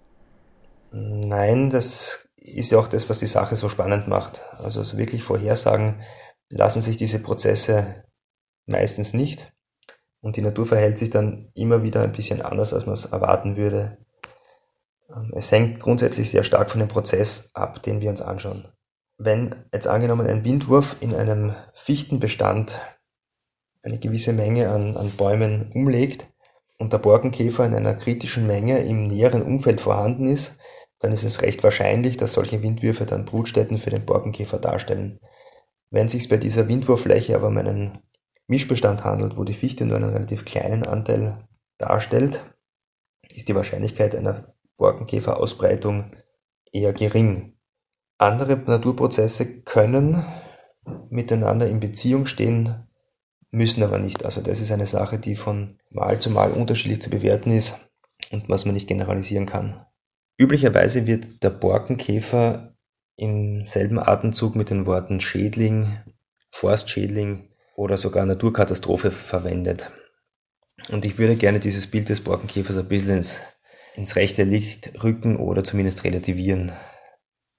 Nein, 0.91 1.71
das 1.71 2.29
ist 2.37 2.73
ja 2.73 2.79
auch 2.79 2.89
das, 2.89 3.09
was 3.09 3.19
die 3.19 3.27
Sache 3.27 3.57
so 3.57 3.69
spannend 3.69 4.09
macht. 4.09 4.43
Also 4.59 4.83
so 4.83 4.97
wirklich 4.97 5.23
vorhersagen 5.23 6.01
lassen 6.49 6.81
sich 6.81 6.97
diese 6.97 7.19
Prozesse 7.19 8.05
meistens 8.67 9.13
nicht. 9.13 9.53
Und 10.21 10.37
die 10.37 10.43
Natur 10.43 10.67
verhält 10.67 10.99
sich 10.99 11.11
dann 11.11 11.51
immer 11.55 11.83
wieder 11.83 12.03
ein 12.03 12.13
bisschen 12.13 12.43
anders, 12.43 12.73
als 12.73 12.87
man 12.87 12.95
es 12.95 13.05
erwarten 13.05 13.57
würde. 13.57 13.99
Ähm, 15.15 15.33
es 15.35 15.53
hängt 15.53 15.81
grundsätzlich 15.81 16.31
sehr 16.31 16.45
stark 16.45 16.71
von 16.71 16.81
dem 16.81 16.89
Prozess 16.89 17.51
ab, 17.55 17.83
den 17.83 18.01
wir 18.01 18.11
uns 18.11 18.21
anschauen. 18.21 18.67
Wenn 19.17 19.55
jetzt 19.73 19.87
angenommen 19.87 20.27
ein 20.27 20.45
Windwurf 20.45 20.97
in 21.01 21.15
einem 21.15 21.55
Fichtenbestand 21.75 22.79
eine 23.83 23.99
gewisse 23.99 24.33
Menge 24.33 24.71
an, 24.71 24.97
an 24.97 25.11
Bäumen 25.11 25.71
umlegt 25.73 26.27
und 26.79 26.93
der 26.93 26.99
Borkenkäfer 26.99 27.67
in 27.67 27.75
einer 27.75 27.95
kritischen 27.95 28.47
Menge 28.47 28.79
im 28.79 29.07
näheren 29.07 29.43
Umfeld 29.43 29.81
vorhanden 29.81 30.27
ist, 30.27 30.59
dann 31.01 31.13
ist 31.13 31.25
es 31.25 31.43
recht 31.43 31.63
wahrscheinlich, 31.63 32.17
dass 32.17 32.33
solche 32.33 32.63
Windwürfe 32.63 33.07
dann 33.07 33.25
Brutstätten 33.25 33.79
für 33.79 33.91
den 33.91 34.07
Borkenkäfer 34.07 34.59
darstellen. 34.59 35.21
Wenn 35.91 36.09
sich 36.09 36.29
bei 36.29 36.37
dieser 36.37 36.69
Windwurffläche 36.69 37.35
aber 37.35 37.49
um 37.49 37.57
einen 37.57 37.99
Mischbestand 38.47 39.05
handelt, 39.05 39.37
wo 39.37 39.45
die 39.45 39.55
Fichte 39.55 39.85
nur 39.85 39.97
einen 39.97 40.13
relativ 40.13 40.45
kleinen 40.45 40.85
Anteil 40.85 41.39
darstellt, 41.79 42.43
ist 43.35 43.49
die 43.49 43.55
Wahrscheinlichkeit 43.55 44.15
einer 44.15 44.47
Borkenkäferausbreitung 44.77 46.13
eher 46.73 46.93
gering. 46.93 47.55
Andere 48.19 48.57
Naturprozesse 48.57 49.63
können 49.63 50.25
miteinander 51.11 51.69
in 51.69 51.81
Beziehung 51.81 52.27
stehen, 52.27 52.88
müssen 53.51 53.83
aber 53.83 53.99
nicht. 53.99 54.25
Also 54.25 54.41
das 54.41 54.61
ist 54.61 54.73
eine 54.73 54.87
Sache, 54.87 55.19
die 55.19 55.37
von 55.37 55.79
Mal 55.91 56.21
zu 56.21 56.31
Mal 56.31 56.53
unterschiedlich 56.53 57.01
zu 57.01 57.11
bewerten 57.11 57.51
ist 57.51 57.75
und 58.31 58.49
was 58.49 58.65
man 58.65 58.75
nicht 58.75 58.89
generalisieren 58.89 59.47
kann. 59.47 59.85
Üblicherweise 60.39 61.07
wird 61.07 61.43
der 61.43 61.51
Borkenkäfer 61.51 62.77
im 63.17 63.65
selben 63.65 63.99
Atemzug 63.99 64.55
mit 64.55 64.71
den 64.71 64.87
Worten 64.87 65.21
Schädling, 65.21 65.99
Forstschädling 66.51 67.49
oder 67.75 67.97
sogar 67.97 68.25
Naturkatastrophe 68.25 69.11
verwendet. 69.11 69.91
Und 70.91 71.05
ich 71.05 71.19
würde 71.19 71.37
gerne 71.37 71.61
dieses 71.61 71.89
Bild 71.89 72.09
des 72.09 72.23
Borkenkäfers 72.23 72.77
ein 72.77 72.89
bisschen 72.89 73.17
ins, 73.17 73.41
ins 73.97 74.17
rechte 74.17 74.45
Licht 74.45 75.03
rücken 75.03 75.37
oder 75.37 75.65
zumindest 75.65 76.05
relativieren. 76.05 76.73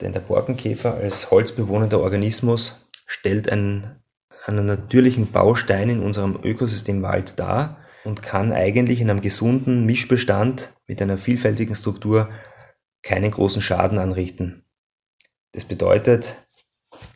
Denn 0.02 0.14
der 0.14 0.22
Borkenkäfer 0.22 0.94
als 0.94 1.30
holzbewohnender 1.30 2.00
Organismus 2.00 2.90
stellt 3.06 3.52
einen, 3.52 4.02
einen 4.50 4.66
natürlichen 4.66 5.32
Baustein 5.32 5.90
in 5.90 6.02
unserem 6.02 6.40
Ökosystem 6.44 7.02
Wald 7.02 7.40
dar 7.40 7.78
und 8.04 8.22
kann 8.22 8.52
eigentlich 8.52 9.02
in 9.02 9.10
einem 9.10 9.22
gesunden 9.22 9.86
Mischbestand 9.86 10.74
mit 10.88 11.02
einer 11.02 11.18
vielfältigen 11.18 11.76
Struktur 11.76 12.30
keinen 13.04 13.32
großen 13.32 13.62
Schaden 13.62 13.98
anrichten. 13.98 14.64
Das 15.52 15.66
bedeutet, 15.66 16.36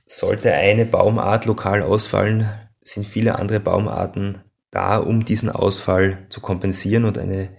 sollte 0.06 0.54
eine 0.54 0.86
Baumart 0.86 1.46
lokal 1.46 1.82
ausfallen, 1.82 2.50
sind 2.84 3.06
viele 3.06 3.39
andere 3.39 3.60
Baumarten 3.60 4.41
da, 4.72 4.98
um 4.98 5.24
diesen 5.24 5.50
Ausfall 5.50 6.26
zu 6.30 6.41
kompensieren 6.41 7.06
und 7.06 7.17
eine, 7.17 7.50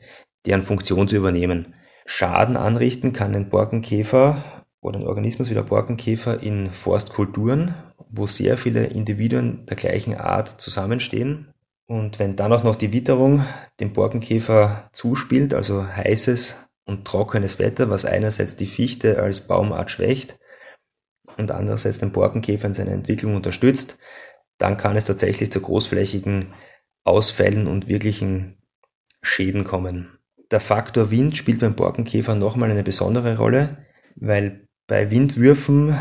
deren 0.46 0.62
Funktion 0.62 1.08
zu 1.08 1.16
übernehmen. 1.16 1.74
Schaden 2.06 2.56
anrichten 2.56 3.12
kann 3.12 3.34
ein 3.34 3.48
Borkenkäfer 3.48 4.63
oder 4.84 5.00
ein 5.00 5.06
Organismus 5.06 5.48
wie 5.48 5.54
der 5.54 5.62
Borkenkäfer 5.62 6.42
in 6.42 6.70
Forstkulturen, 6.70 7.74
wo 8.10 8.26
sehr 8.26 8.58
viele 8.58 8.84
Individuen 8.84 9.64
der 9.66 9.76
gleichen 9.76 10.14
Art 10.14 10.60
zusammenstehen. 10.60 11.48
Und 11.86 12.18
wenn 12.18 12.36
dann 12.36 12.52
auch 12.52 12.62
noch 12.64 12.76
die 12.76 12.92
Witterung 12.92 13.44
dem 13.80 13.92
Borkenkäfer 13.94 14.90
zuspielt, 14.92 15.54
also 15.54 15.86
heißes 15.86 16.68
und 16.84 17.06
trockenes 17.06 17.58
Wetter, 17.58 17.88
was 17.88 18.04
einerseits 18.04 18.56
die 18.56 18.66
Fichte 18.66 19.20
als 19.22 19.46
Baumart 19.46 19.90
schwächt 19.90 20.38
und 21.38 21.50
andererseits 21.50 21.98
den 21.98 22.12
Borkenkäfer 22.12 22.66
in 22.66 22.74
seiner 22.74 22.92
Entwicklung 22.92 23.34
unterstützt, 23.36 23.98
dann 24.58 24.76
kann 24.76 24.96
es 24.96 25.06
tatsächlich 25.06 25.50
zu 25.50 25.60
großflächigen 25.60 26.54
Ausfällen 27.04 27.66
und 27.66 27.88
wirklichen 27.88 28.58
Schäden 29.22 29.64
kommen. 29.64 30.18
Der 30.50 30.60
Faktor 30.60 31.10
Wind 31.10 31.36
spielt 31.36 31.60
beim 31.60 31.74
Borkenkäfer 31.74 32.34
nochmal 32.34 32.70
eine 32.70 32.82
besondere 32.82 33.38
Rolle, 33.38 33.78
weil 34.16 34.63
bei 34.86 35.10
Windwürfen 35.10 35.98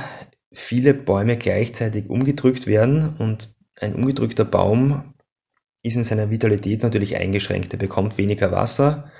viele 0.51 0.93
Bäume 0.93 1.37
gleichzeitig 1.37 2.09
umgedrückt 2.09 2.67
werden 2.67 3.15
und 3.17 3.55
ein 3.79 3.95
umgedrückter 3.95 4.45
Baum 4.45 5.13
ist 5.81 5.95
in 5.95 6.03
seiner 6.03 6.29
Vitalität 6.29 6.83
natürlich 6.83 7.17
eingeschränkt. 7.17 7.73
Er 7.73 7.79
bekommt 7.79 8.17
weniger 8.17 8.51
Wasser, 8.51 9.11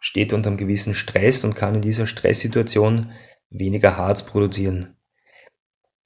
steht 0.00 0.32
unter 0.32 0.48
einem 0.48 0.56
gewissen 0.56 0.94
Stress 0.94 1.44
und 1.44 1.54
kann 1.56 1.76
in 1.76 1.82
dieser 1.82 2.06
Stresssituation 2.06 3.12
weniger 3.50 3.96
Harz 3.96 4.24
produzieren. 4.24 4.96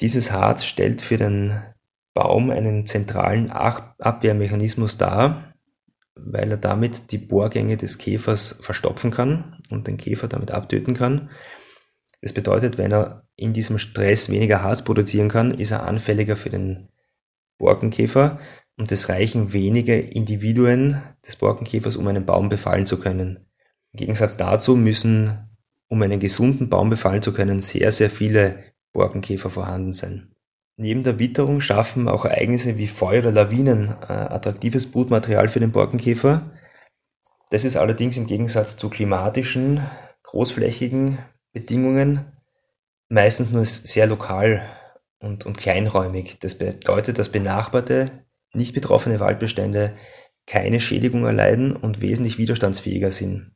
Dieses 0.01 0.31
Harz 0.31 0.65
stellt 0.65 1.03
für 1.03 1.17
den 1.17 1.61
Baum 2.15 2.51
einen 2.51 2.87
zentralen 2.87 3.51
Abwehrmechanismus 3.51 4.99
dar, 4.99 5.55
weil 6.15 6.51
er 6.51 6.57
damit 6.57 7.13
die 7.13 7.19
Bohrgänge 7.19 7.77
des 7.77 7.99
Käfers 7.99 8.59
verstopfen 8.61 9.11
kann 9.11 9.63
und 9.71 9.87
den 9.87 9.97
Käfer 9.97 10.27
damit 10.27 10.51
abtöten 10.51 10.95
kann. 10.95 11.31
Das 12.21 12.33
bedeutet, 12.33 12.79
wenn 12.79 12.93
er 12.93 13.29
in 13.37 13.53
diesem 13.53 13.79
Stress 13.79 14.29
weniger 14.29 14.63
Harz 14.63 14.83
produzieren 14.83 15.29
kann, 15.29 15.55
ist 15.55 15.71
er 15.71 15.85
anfälliger 15.85 16.37
für 16.37 16.51
den 16.51 16.89
Borkenkäfer 17.59 18.39
und 18.77 18.91
es 18.93 19.09
reichen 19.09 19.53
wenige 19.53 19.99
Individuen 19.99 21.03
des 21.27 21.37
Borkenkäfers, 21.37 21.97
um 21.97 22.07
einen 22.09 22.27
Baum 22.27 22.49
befallen 22.49 22.87
zu 22.87 22.99
können. 22.99 23.47
Im 23.93 23.99
Gegensatz 23.99 24.37
dazu 24.37 24.77
müssen, 24.77 25.49
um 25.89 26.03
einen 26.03 26.21
gesunden 26.21 26.69
Baum 26.69 26.91
befallen 26.91 27.23
zu 27.23 27.33
können, 27.33 27.63
sehr, 27.63 27.93
sehr 27.93 28.11
viele 28.11 28.63
Borkenkäfer 28.93 29.51
vorhanden 29.51 29.93
sein. 29.93 30.35
Neben 30.77 31.03
der 31.03 31.19
Witterung 31.19 31.61
schaffen 31.61 32.09
auch 32.09 32.25
Ereignisse 32.25 32.79
wie 32.79 32.87
Feuer 32.87 33.21
oder 33.21 33.33
Lawinen 33.33 33.89
äh, 33.89 34.13
attraktives 34.13 34.91
Brutmaterial 34.91 35.49
für 35.49 35.59
den 35.59 35.73
Borkenkäfer. 35.73 36.53
Das 37.51 37.65
ist 37.65 37.77
allerdings 37.77 38.17
im 38.17 38.27
Gegensatz 38.29 38.77
zu 38.77 38.89
klimatischen, 38.89 39.81
großflächigen 40.23 41.19
Bedingungen 41.53 42.27
meistens 43.09 43.51
nur 43.51 43.65
sehr 43.65 44.07
lokal 44.07 44.63
und, 45.19 45.47
und 45.47 45.57
kleinräumig. 45.57 46.39
Das 46.41 46.57
bedeutet, 46.57 47.19
dass 47.19 47.31
benachbarte, 47.31 48.11
nicht 48.53 48.75
betroffene 48.75 49.21
Waldbestände 49.21 49.95
keine 50.47 50.81
Schädigung 50.81 51.27
erleiden 51.27 51.77
und 51.77 52.01
wesentlich 52.01 52.39
widerstandsfähiger 52.39 53.13
sind, 53.13 53.53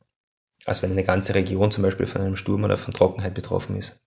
als 0.66 0.82
wenn 0.82 0.90
eine 0.90 1.04
ganze 1.04 1.34
Region 1.34 1.70
zum 1.70 1.82
Beispiel 1.82 2.06
von 2.06 2.20
einem 2.20 2.36
Sturm 2.36 2.64
oder 2.64 2.76
von 2.76 2.92
Trockenheit 2.92 3.34
betroffen 3.34 3.76
ist. 3.76 3.98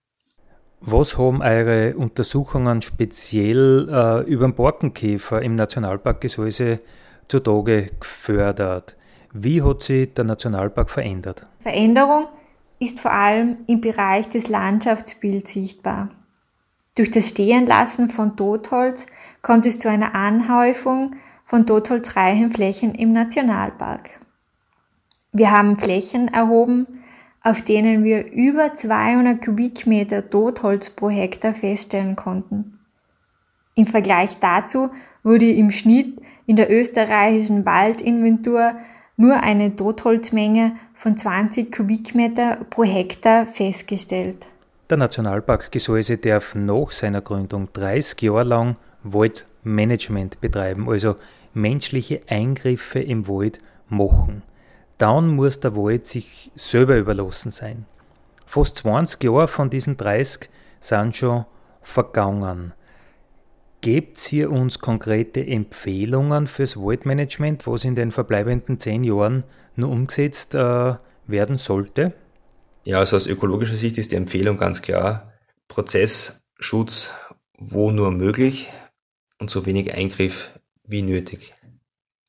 Was 0.80 1.18
haben 1.18 1.42
eure 1.42 1.96
Untersuchungen 1.96 2.82
speziell 2.82 3.88
äh, 3.90 4.30
über 4.30 4.46
den 4.46 4.54
Borkenkäfer 4.54 5.42
im 5.42 5.54
Nationalpark 5.54 6.20
Gesäuse 6.20 6.78
zutage 7.28 7.90
gefördert? 7.98 8.94
Wie 9.32 9.62
hat 9.62 9.82
sich 9.82 10.14
der 10.14 10.24
Nationalpark 10.24 10.90
verändert? 10.90 11.42
Veränderung 11.60 12.28
ist 12.78 13.00
vor 13.00 13.12
allem 13.12 13.58
im 13.66 13.80
Bereich 13.80 14.28
des 14.28 14.48
Landschaftsbilds 14.48 15.52
sichtbar. 15.52 16.10
Durch 16.96 17.10
das 17.10 17.28
Stehenlassen 17.28 18.08
von 18.08 18.36
Totholz 18.36 19.06
kommt 19.42 19.66
es 19.66 19.78
zu 19.78 19.90
einer 19.90 20.14
Anhäufung 20.14 21.16
von 21.44 21.66
totholzreichen 21.66 22.50
Flächen 22.50 22.94
im 22.94 23.12
Nationalpark. 23.12 24.10
Wir 25.32 25.50
haben 25.50 25.78
Flächen 25.78 26.28
erhoben, 26.28 26.84
auf 27.42 27.62
denen 27.62 28.02
wir 28.02 28.32
über 28.32 28.74
200 28.74 29.44
Kubikmeter 29.44 30.28
Totholz 30.28 30.90
pro 30.90 31.10
Hektar 31.10 31.54
feststellen 31.54 32.16
konnten. 32.16 32.78
Im 33.74 33.86
Vergleich 33.86 34.38
dazu 34.38 34.88
wurde 35.22 35.50
im 35.50 35.70
Schnitt 35.70 36.20
in 36.46 36.56
der 36.56 36.72
österreichischen 36.72 37.66
Waldinventur 37.66 38.74
nur 39.16 39.36
eine 39.36 39.76
Totholzmenge 39.76 40.76
von 40.96 41.16
20 41.16 41.70
Kubikmeter 41.70 42.64
pro 42.68 42.82
Hektar 42.82 43.46
festgestellt. 43.46 44.48
Der 44.90 44.96
Nationalpark 44.96 45.70
Gesäuse 45.70 46.18
darf 46.18 46.54
nach 46.54 46.90
seiner 46.90 47.20
Gründung 47.20 47.68
30 47.72 48.22
Jahre 48.22 48.44
lang 48.44 48.76
Waldmanagement 49.04 50.40
betreiben, 50.40 50.88
also 50.88 51.14
menschliche 51.54 52.20
Eingriffe 52.28 52.98
im 52.98 53.28
Wald 53.28 53.60
machen 53.88 54.42
dann 54.98 55.28
muss 55.28 55.60
der 55.60 55.76
Wald 55.76 56.06
sich 56.06 56.50
selber 56.54 56.96
überlassen 56.96 57.50
sein. 57.50 57.86
Fast 58.46 58.78
20 58.78 59.22
Jahre 59.24 59.48
von 59.48 59.70
diesen 59.70 59.96
30 59.96 60.48
sind 60.80 61.16
schon 61.16 61.44
vergangen. 61.82 62.72
Gebt 63.80 64.32
ihr 64.32 64.50
uns 64.50 64.78
konkrete 64.78 65.46
Empfehlungen 65.46 66.46
fürs 66.46 66.76
Waldmanagement, 66.76 67.66
was 67.66 67.84
in 67.84 67.94
den 67.94 68.10
verbleibenden 68.10 68.80
10 68.80 69.04
Jahren 69.04 69.44
nur 69.76 69.90
umgesetzt 69.90 70.54
äh, 70.54 70.94
werden 71.26 71.58
sollte? 71.58 72.14
Ja, 72.84 72.98
also 72.98 73.16
aus 73.16 73.26
ökologischer 73.26 73.76
Sicht 73.76 73.98
ist 73.98 74.12
die 74.12 74.16
Empfehlung 74.16 74.58
ganz 74.58 74.82
klar, 74.82 75.32
Prozessschutz 75.68 77.10
wo 77.58 77.90
nur 77.90 78.10
möglich 78.10 78.68
und 79.38 79.50
so 79.50 79.66
wenig 79.66 79.94
Eingriff 79.94 80.50
wie 80.84 81.02
nötig. 81.02 81.54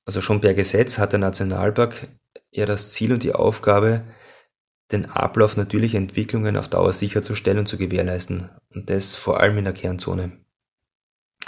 Also 0.05 0.21
schon 0.21 0.41
per 0.41 0.53
Gesetz 0.53 0.97
hat 0.97 1.11
der 1.11 1.19
Nationalpark 1.19 2.07
ja 2.51 2.65
das 2.65 2.91
Ziel 2.91 3.13
und 3.13 3.23
die 3.23 3.33
Aufgabe, 3.33 4.03
den 4.91 5.05
Ablauf 5.05 5.57
natürlicher 5.57 5.97
Entwicklungen 5.97 6.55
auf 6.55 6.69
Dauer 6.69 6.93
sicherzustellen 6.93 7.59
und 7.59 7.67
zu 7.67 7.77
gewährleisten. 7.77 8.49
Und 8.73 8.89
das 8.89 9.15
vor 9.15 9.41
allem 9.41 9.57
in 9.57 9.65
der 9.65 9.73
Kernzone. 9.73 10.31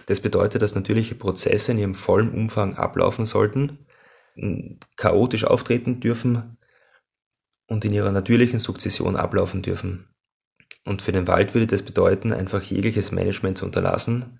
Das 0.05 0.21
bedeutet, 0.21 0.61
dass 0.61 0.75
natürliche 0.75 1.15
Prozesse 1.15 1.71
in 1.71 1.79
ihrem 1.79 1.95
vollen 1.95 2.31
Umfang 2.31 2.75
ablaufen 2.75 3.25
sollten, 3.25 3.85
chaotisch 4.95 5.43
auftreten 5.43 5.99
dürfen 5.99 6.57
und 7.67 7.85
in 7.85 7.93
ihrer 7.93 8.11
natürlichen 8.11 8.59
Sukzession 8.59 9.15
ablaufen 9.15 9.61
dürfen. 9.61 10.07
Und 10.85 11.01
für 11.01 11.11
den 11.11 11.27
Wald 11.27 11.53
würde 11.53 11.67
das 11.67 11.83
bedeuten, 11.83 12.33
einfach 12.33 12.63
jegliches 12.63 13.11
Management 13.11 13.57
zu 13.57 13.65
unterlassen, 13.65 14.39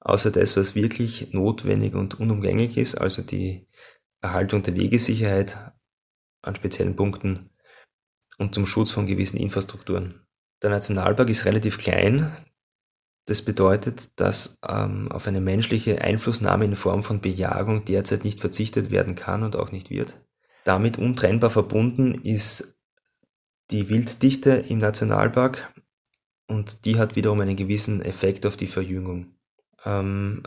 außer 0.00 0.30
das, 0.30 0.56
was 0.56 0.74
wirklich 0.74 1.32
notwendig 1.32 1.94
und 1.94 2.20
unumgänglich 2.20 2.76
ist, 2.76 2.94
also 2.96 3.22
die 3.22 3.66
Erhaltung 4.20 4.62
der 4.62 4.76
Wegesicherheit 4.76 5.72
an 6.42 6.54
speziellen 6.54 6.94
Punkten 6.94 7.50
und 8.38 8.54
zum 8.54 8.66
Schutz 8.66 8.90
von 8.90 9.06
gewissen 9.06 9.38
Infrastrukturen. 9.38 10.26
Der 10.62 10.70
Nationalpark 10.70 11.28
ist 11.28 11.44
relativ 11.44 11.78
klein. 11.78 12.32
Das 13.26 13.42
bedeutet, 13.42 14.08
dass 14.16 14.60
ähm, 14.66 15.10
auf 15.10 15.26
eine 15.26 15.40
menschliche 15.40 16.00
Einflussnahme 16.00 16.64
in 16.64 16.76
Form 16.76 17.02
von 17.02 17.20
Bejagung 17.20 17.84
derzeit 17.84 18.24
nicht 18.24 18.40
verzichtet 18.40 18.90
werden 18.90 19.16
kann 19.16 19.42
und 19.42 19.56
auch 19.56 19.72
nicht 19.72 19.90
wird. 19.90 20.16
Damit 20.64 20.96
untrennbar 20.96 21.50
verbunden 21.50 22.14
ist 22.22 22.78
die 23.72 23.88
Wilddichte 23.88 24.50
im 24.50 24.78
Nationalpark 24.78 25.72
und 26.46 26.84
die 26.84 26.98
hat 26.98 27.16
wiederum 27.16 27.40
einen 27.40 27.56
gewissen 27.56 28.00
Effekt 28.00 28.46
auf 28.46 28.56
die 28.56 28.68
Verjüngung. 28.68 29.34
Ähm, 29.84 30.44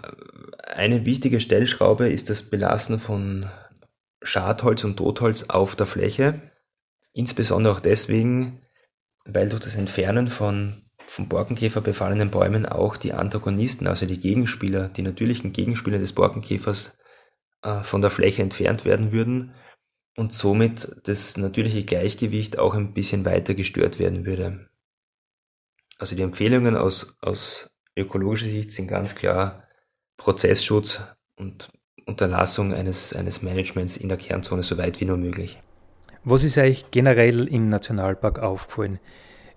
eine 0.74 1.06
wichtige 1.06 1.42
Stellschraube 1.42 2.08
ist 2.08 2.30
das 2.30 2.44
Belassen 2.44 3.00
von 3.02 3.50
Schadholz 4.22 4.86
und 4.86 4.96
Totholz 4.96 5.44
auf 5.44 5.76
der 5.76 5.86
Fläche. 5.86 6.42
Insbesondere 7.12 7.74
auch 7.74 7.80
deswegen, 7.82 8.62
weil 9.26 9.50
durch 9.50 9.64
das 9.64 9.76
Entfernen 9.76 10.30
von 10.30 10.89
vom 11.10 11.28
Borkenkäfer 11.28 11.82
befallenen 11.82 12.30
Bäumen 12.30 12.66
auch 12.66 12.96
die 12.96 13.14
Antagonisten, 13.14 13.88
also 13.88 14.06
die 14.06 14.20
Gegenspieler, 14.20 14.90
die 14.90 15.02
natürlichen 15.02 15.54
Gegenspieler 15.54 15.98
des 15.98 16.14
Borkenkäfers 16.14 16.98
äh, 17.64 17.84
von 17.84 18.02
der 18.02 18.12
Fläche 18.12 18.44
entfernt 18.44 18.86
werden 18.86 19.12
würden 19.12 19.54
und 20.16 20.34
somit 20.34 20.96
das 21.06 21.36
natürliche 21.38 21.84
Gleichgewicht 21.84 22.60
auch 22.60 22.76
ein 22.76 22.94
bisschen 22.94 23.26
weiter 23.26 23.56
gestört 23.56 23.98
werden 23.98 24.26
würde. 24.26 24.70
Also 25.98 26.16
die 26.16 26.22
Empfehlungen 26.22 26.76
aus, 26.78 27.18
aus 27.22 27.70
ökologischer 27.96 28.46
Sicht 28.48 28.72
sind 28.72 28.88
ganz 28.88 29.16
klar 29.16 29.64
Prozessschutz 30.18 31.02
und 31.36 31.70
Unterlassung 32.06 32.74
eines, 32.74 33.14
eines 33.14 33.42
Managements 33.42 33.98
in 33.98 34.10
der 34.10 34.18
Kernzone 34.18 34.62
so 34.62 34.78
weit 34.78 35.02
wie 35.02 35.06
nur 35.06 35.18
möglich. 35.18 35.60
Was 36.24 36.44
ist 36.44 36.58
euch 36.58 36.92
generell 36.92 37.48
im 37.48 37.68
Nationalpark 37.68 38.40
aufgefallen? 38.40 39.00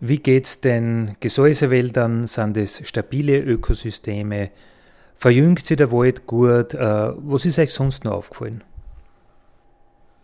Wie 0.04 0.18
geht 0.18 0.46
es 0.46 0.60
den 0.60 1.14
Gesäusewäldern? 1.20 2.26
Sind 2.26 2.56
es 2.56 2.84
stabile 2.88 3.38
Ökosysteme? 3.38 4.50
Verjüngt 5.14 5.64
sich 5.64 5.76
der 5.76 5.92
Wald 5.92 6.26
gut? 6.26 6.74
Äh, 6.74 7.12
was 7.18 7.46
ist 7.46 7.60
euch 7.60 7.72
sonst 7.72 8.02
noch 8.02 8.14
aufgefallen? 8.14 8.64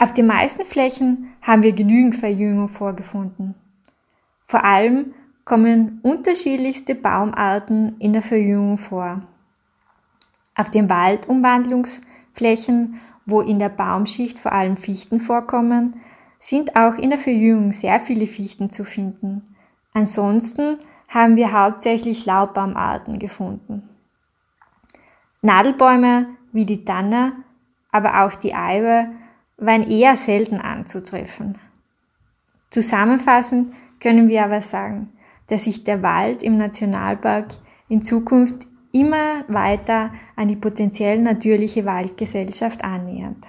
Auf 0.01 0.13
den 0.13 0.27
meisten 0.27 0.67
Flächen 0.67 1.29
haben 1.43 1.63
wir 1.63 1.73
genügend 1.73 2.17
Verjüngung 2.17 2.67
vorgefunden. 2.67 3.55
Vor 4.49 4.65
allem 4.65 5.15
kommen 5.45 6.01
unterschiedlichste 6.03 6.97
Baumarten 6.97 7.95
in 8.01 8.15
der 8.15 8.23
Verjüngung 8.23 8.79
vor. 8.79 9.21
Auf 10.57 10.71
den 10.71 10.91
Waldumwandlungsflächen, 10.91 12.99
wo 13.27 13.43
in 13.43 13.61
der 13.61 13.69
Baumschicht 13.69 14.41
vor 14.41 14.53
allem 14.53 14.77
Fichten 14.77 15.21
vorkommen, 15.21 16.01
sind 16.41 16.75
auch 16.75 16.95
in 16.95 17.11
der 17.11 17.19
Verjüngung 17.21 17.71
sehr 17.71 18.01
viele 18.01 18.27
Fichten 18.27 18.71
zu 18.71 18.83
finden. 18.83 19.39
Ansonsten 19.99 20.79
haben 21.09 21.35
wir 21.35 21.51
hauptsächlich 21.51 22.25
Laubbaumarten 22.25 23.19
gefunden. 23.19 23.83
Nadelbäume 25.43 26.29
wie 26.53 26.65
die 26.65 26.85
Tanne, 26.85 27.33
aber 27.91 28.23
auch 28.23 28.37
die 28.37 28.55
Eibe 28.55 29.09
waren 29.57 29.91
eher 29.91 30.17
selten 30.17 30.61
anzutreffen. 30.61 31.59
Zusammenfassend 32.71 33.75
können 33.99 34.29
wir 34.29 34.45
aber 34.45 34.61
sagen, 34.61 35.13
dass 35.49 35.65
sich 35.65 35.83
der 35.83 36.01
Wald 36.01 36.45
im 36.45 36.59
Nationalpark 36.59 37.49
in 37.89 38.05
Zukunft 38.05 38.69
immer 38.93 39.43
weiter 39.49 40.13
an 40.37 40.47
die 40.47 40.55
potenziell 40.55 41.21
natürliche 41.21 41.85
Waldgesellschaft 41.85 42.85
annähert. 42.85 43.49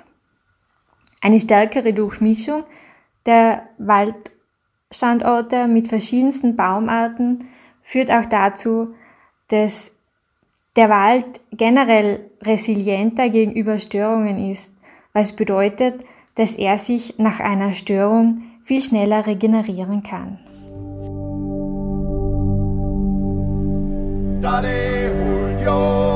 Eine 1.22 1.40
stärkere 1.40 1.94
Durchmischung 1.94 2.64
der 3.28 3.70
Waldstandorte 4.90 5.68
mit 5.68 5.88
verschiedensten 5.88 6.56
Baumarten 6.56 7.48
führt 7.84 8.10
auch 8.10 8.26
dazu, 8.26 8.96
dass 9.48 9.92
der 10.76 10.90
Wald 10.90 11.42
generell 11.52 12.22
resilienter 12.42 13.30
gegenüber 13.30 13.78
Störungen 13.78 14.50
ist, 14.50 14.72
was 15.14 15.34
bedeutet, 15.34 16.04
dass 16.34 16.56
er 16.56 16.80
sich 16.80 17.20
nach 17.20 17.40
einer 17.40 17.74
Störung 17.74 18.42
viel 18.64 18.82
schneller 18.82 19.28
regenerieren 19.28 20.02
kann. 20.02 20.40
Dare 24.42 26.09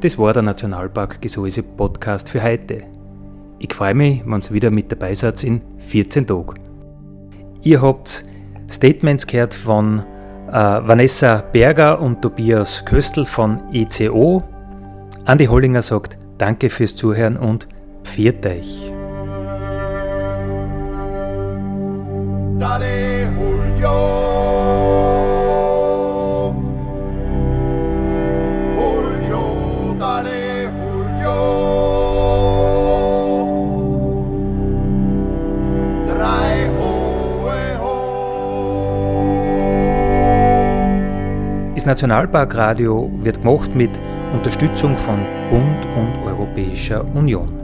Das 0.00 0.16
war 0.16 0.32
der 0.32 0.42
Nationalpark 0.42 1.20
Gesäuse 1.20 1.64
Podcast 1.64 2.28
für 2.28 2.40
heute. 2.40 2.82
Ich 3.58 3.74
freue 3.74 3.94
mich, 3.94 4.22
wenn 4.24 4.40
ihr 4.40 4.50
wieder 4.52 4.70
mit 4.70 4.92
dabei 4.92 5.12
seid 5.12 5.42
in 5.42 5.60
14 5.78 6.24
Tagen. 6.24 6.54
Ihr 7.62 7.82
habt 7.82 8.22
Statements 8.70 9.26
gehört 9.26 9.52
von 9.52 10.04
äh, 10.48 10.52
Vanessa 10.52 11.42
Berger 11.52 12.00
und 12.00 12.22
Tobias 12.22 12.84
Köstl 12.84 13.24
von 13.24 13.60
ECO. 13.72 14.40
Andi 15.24 15.46
Hollinger 15.46 15.82
sagt 15.82 16.16
Danke 16.38 16.70
fürs 16.70 16.94
Zuhören 16.94 17.36
und 17.36 17.66
pfiat 18.04 18.46
euch. 18.46 18.92
Julio. 22.60 23.28
Julio, 23.80 24.37
Nationalparkradio 41.88 43.10
wird 43.22 43.40
gemacht 43.40 43.74
mit 43.74 43.90
Unterstützung 44.34 44.94
von 44.98 45.24
Bund 45.48 45.86
und 45.96 46.22
Europäischer 46.22 47.02
Union. 47.16 47.57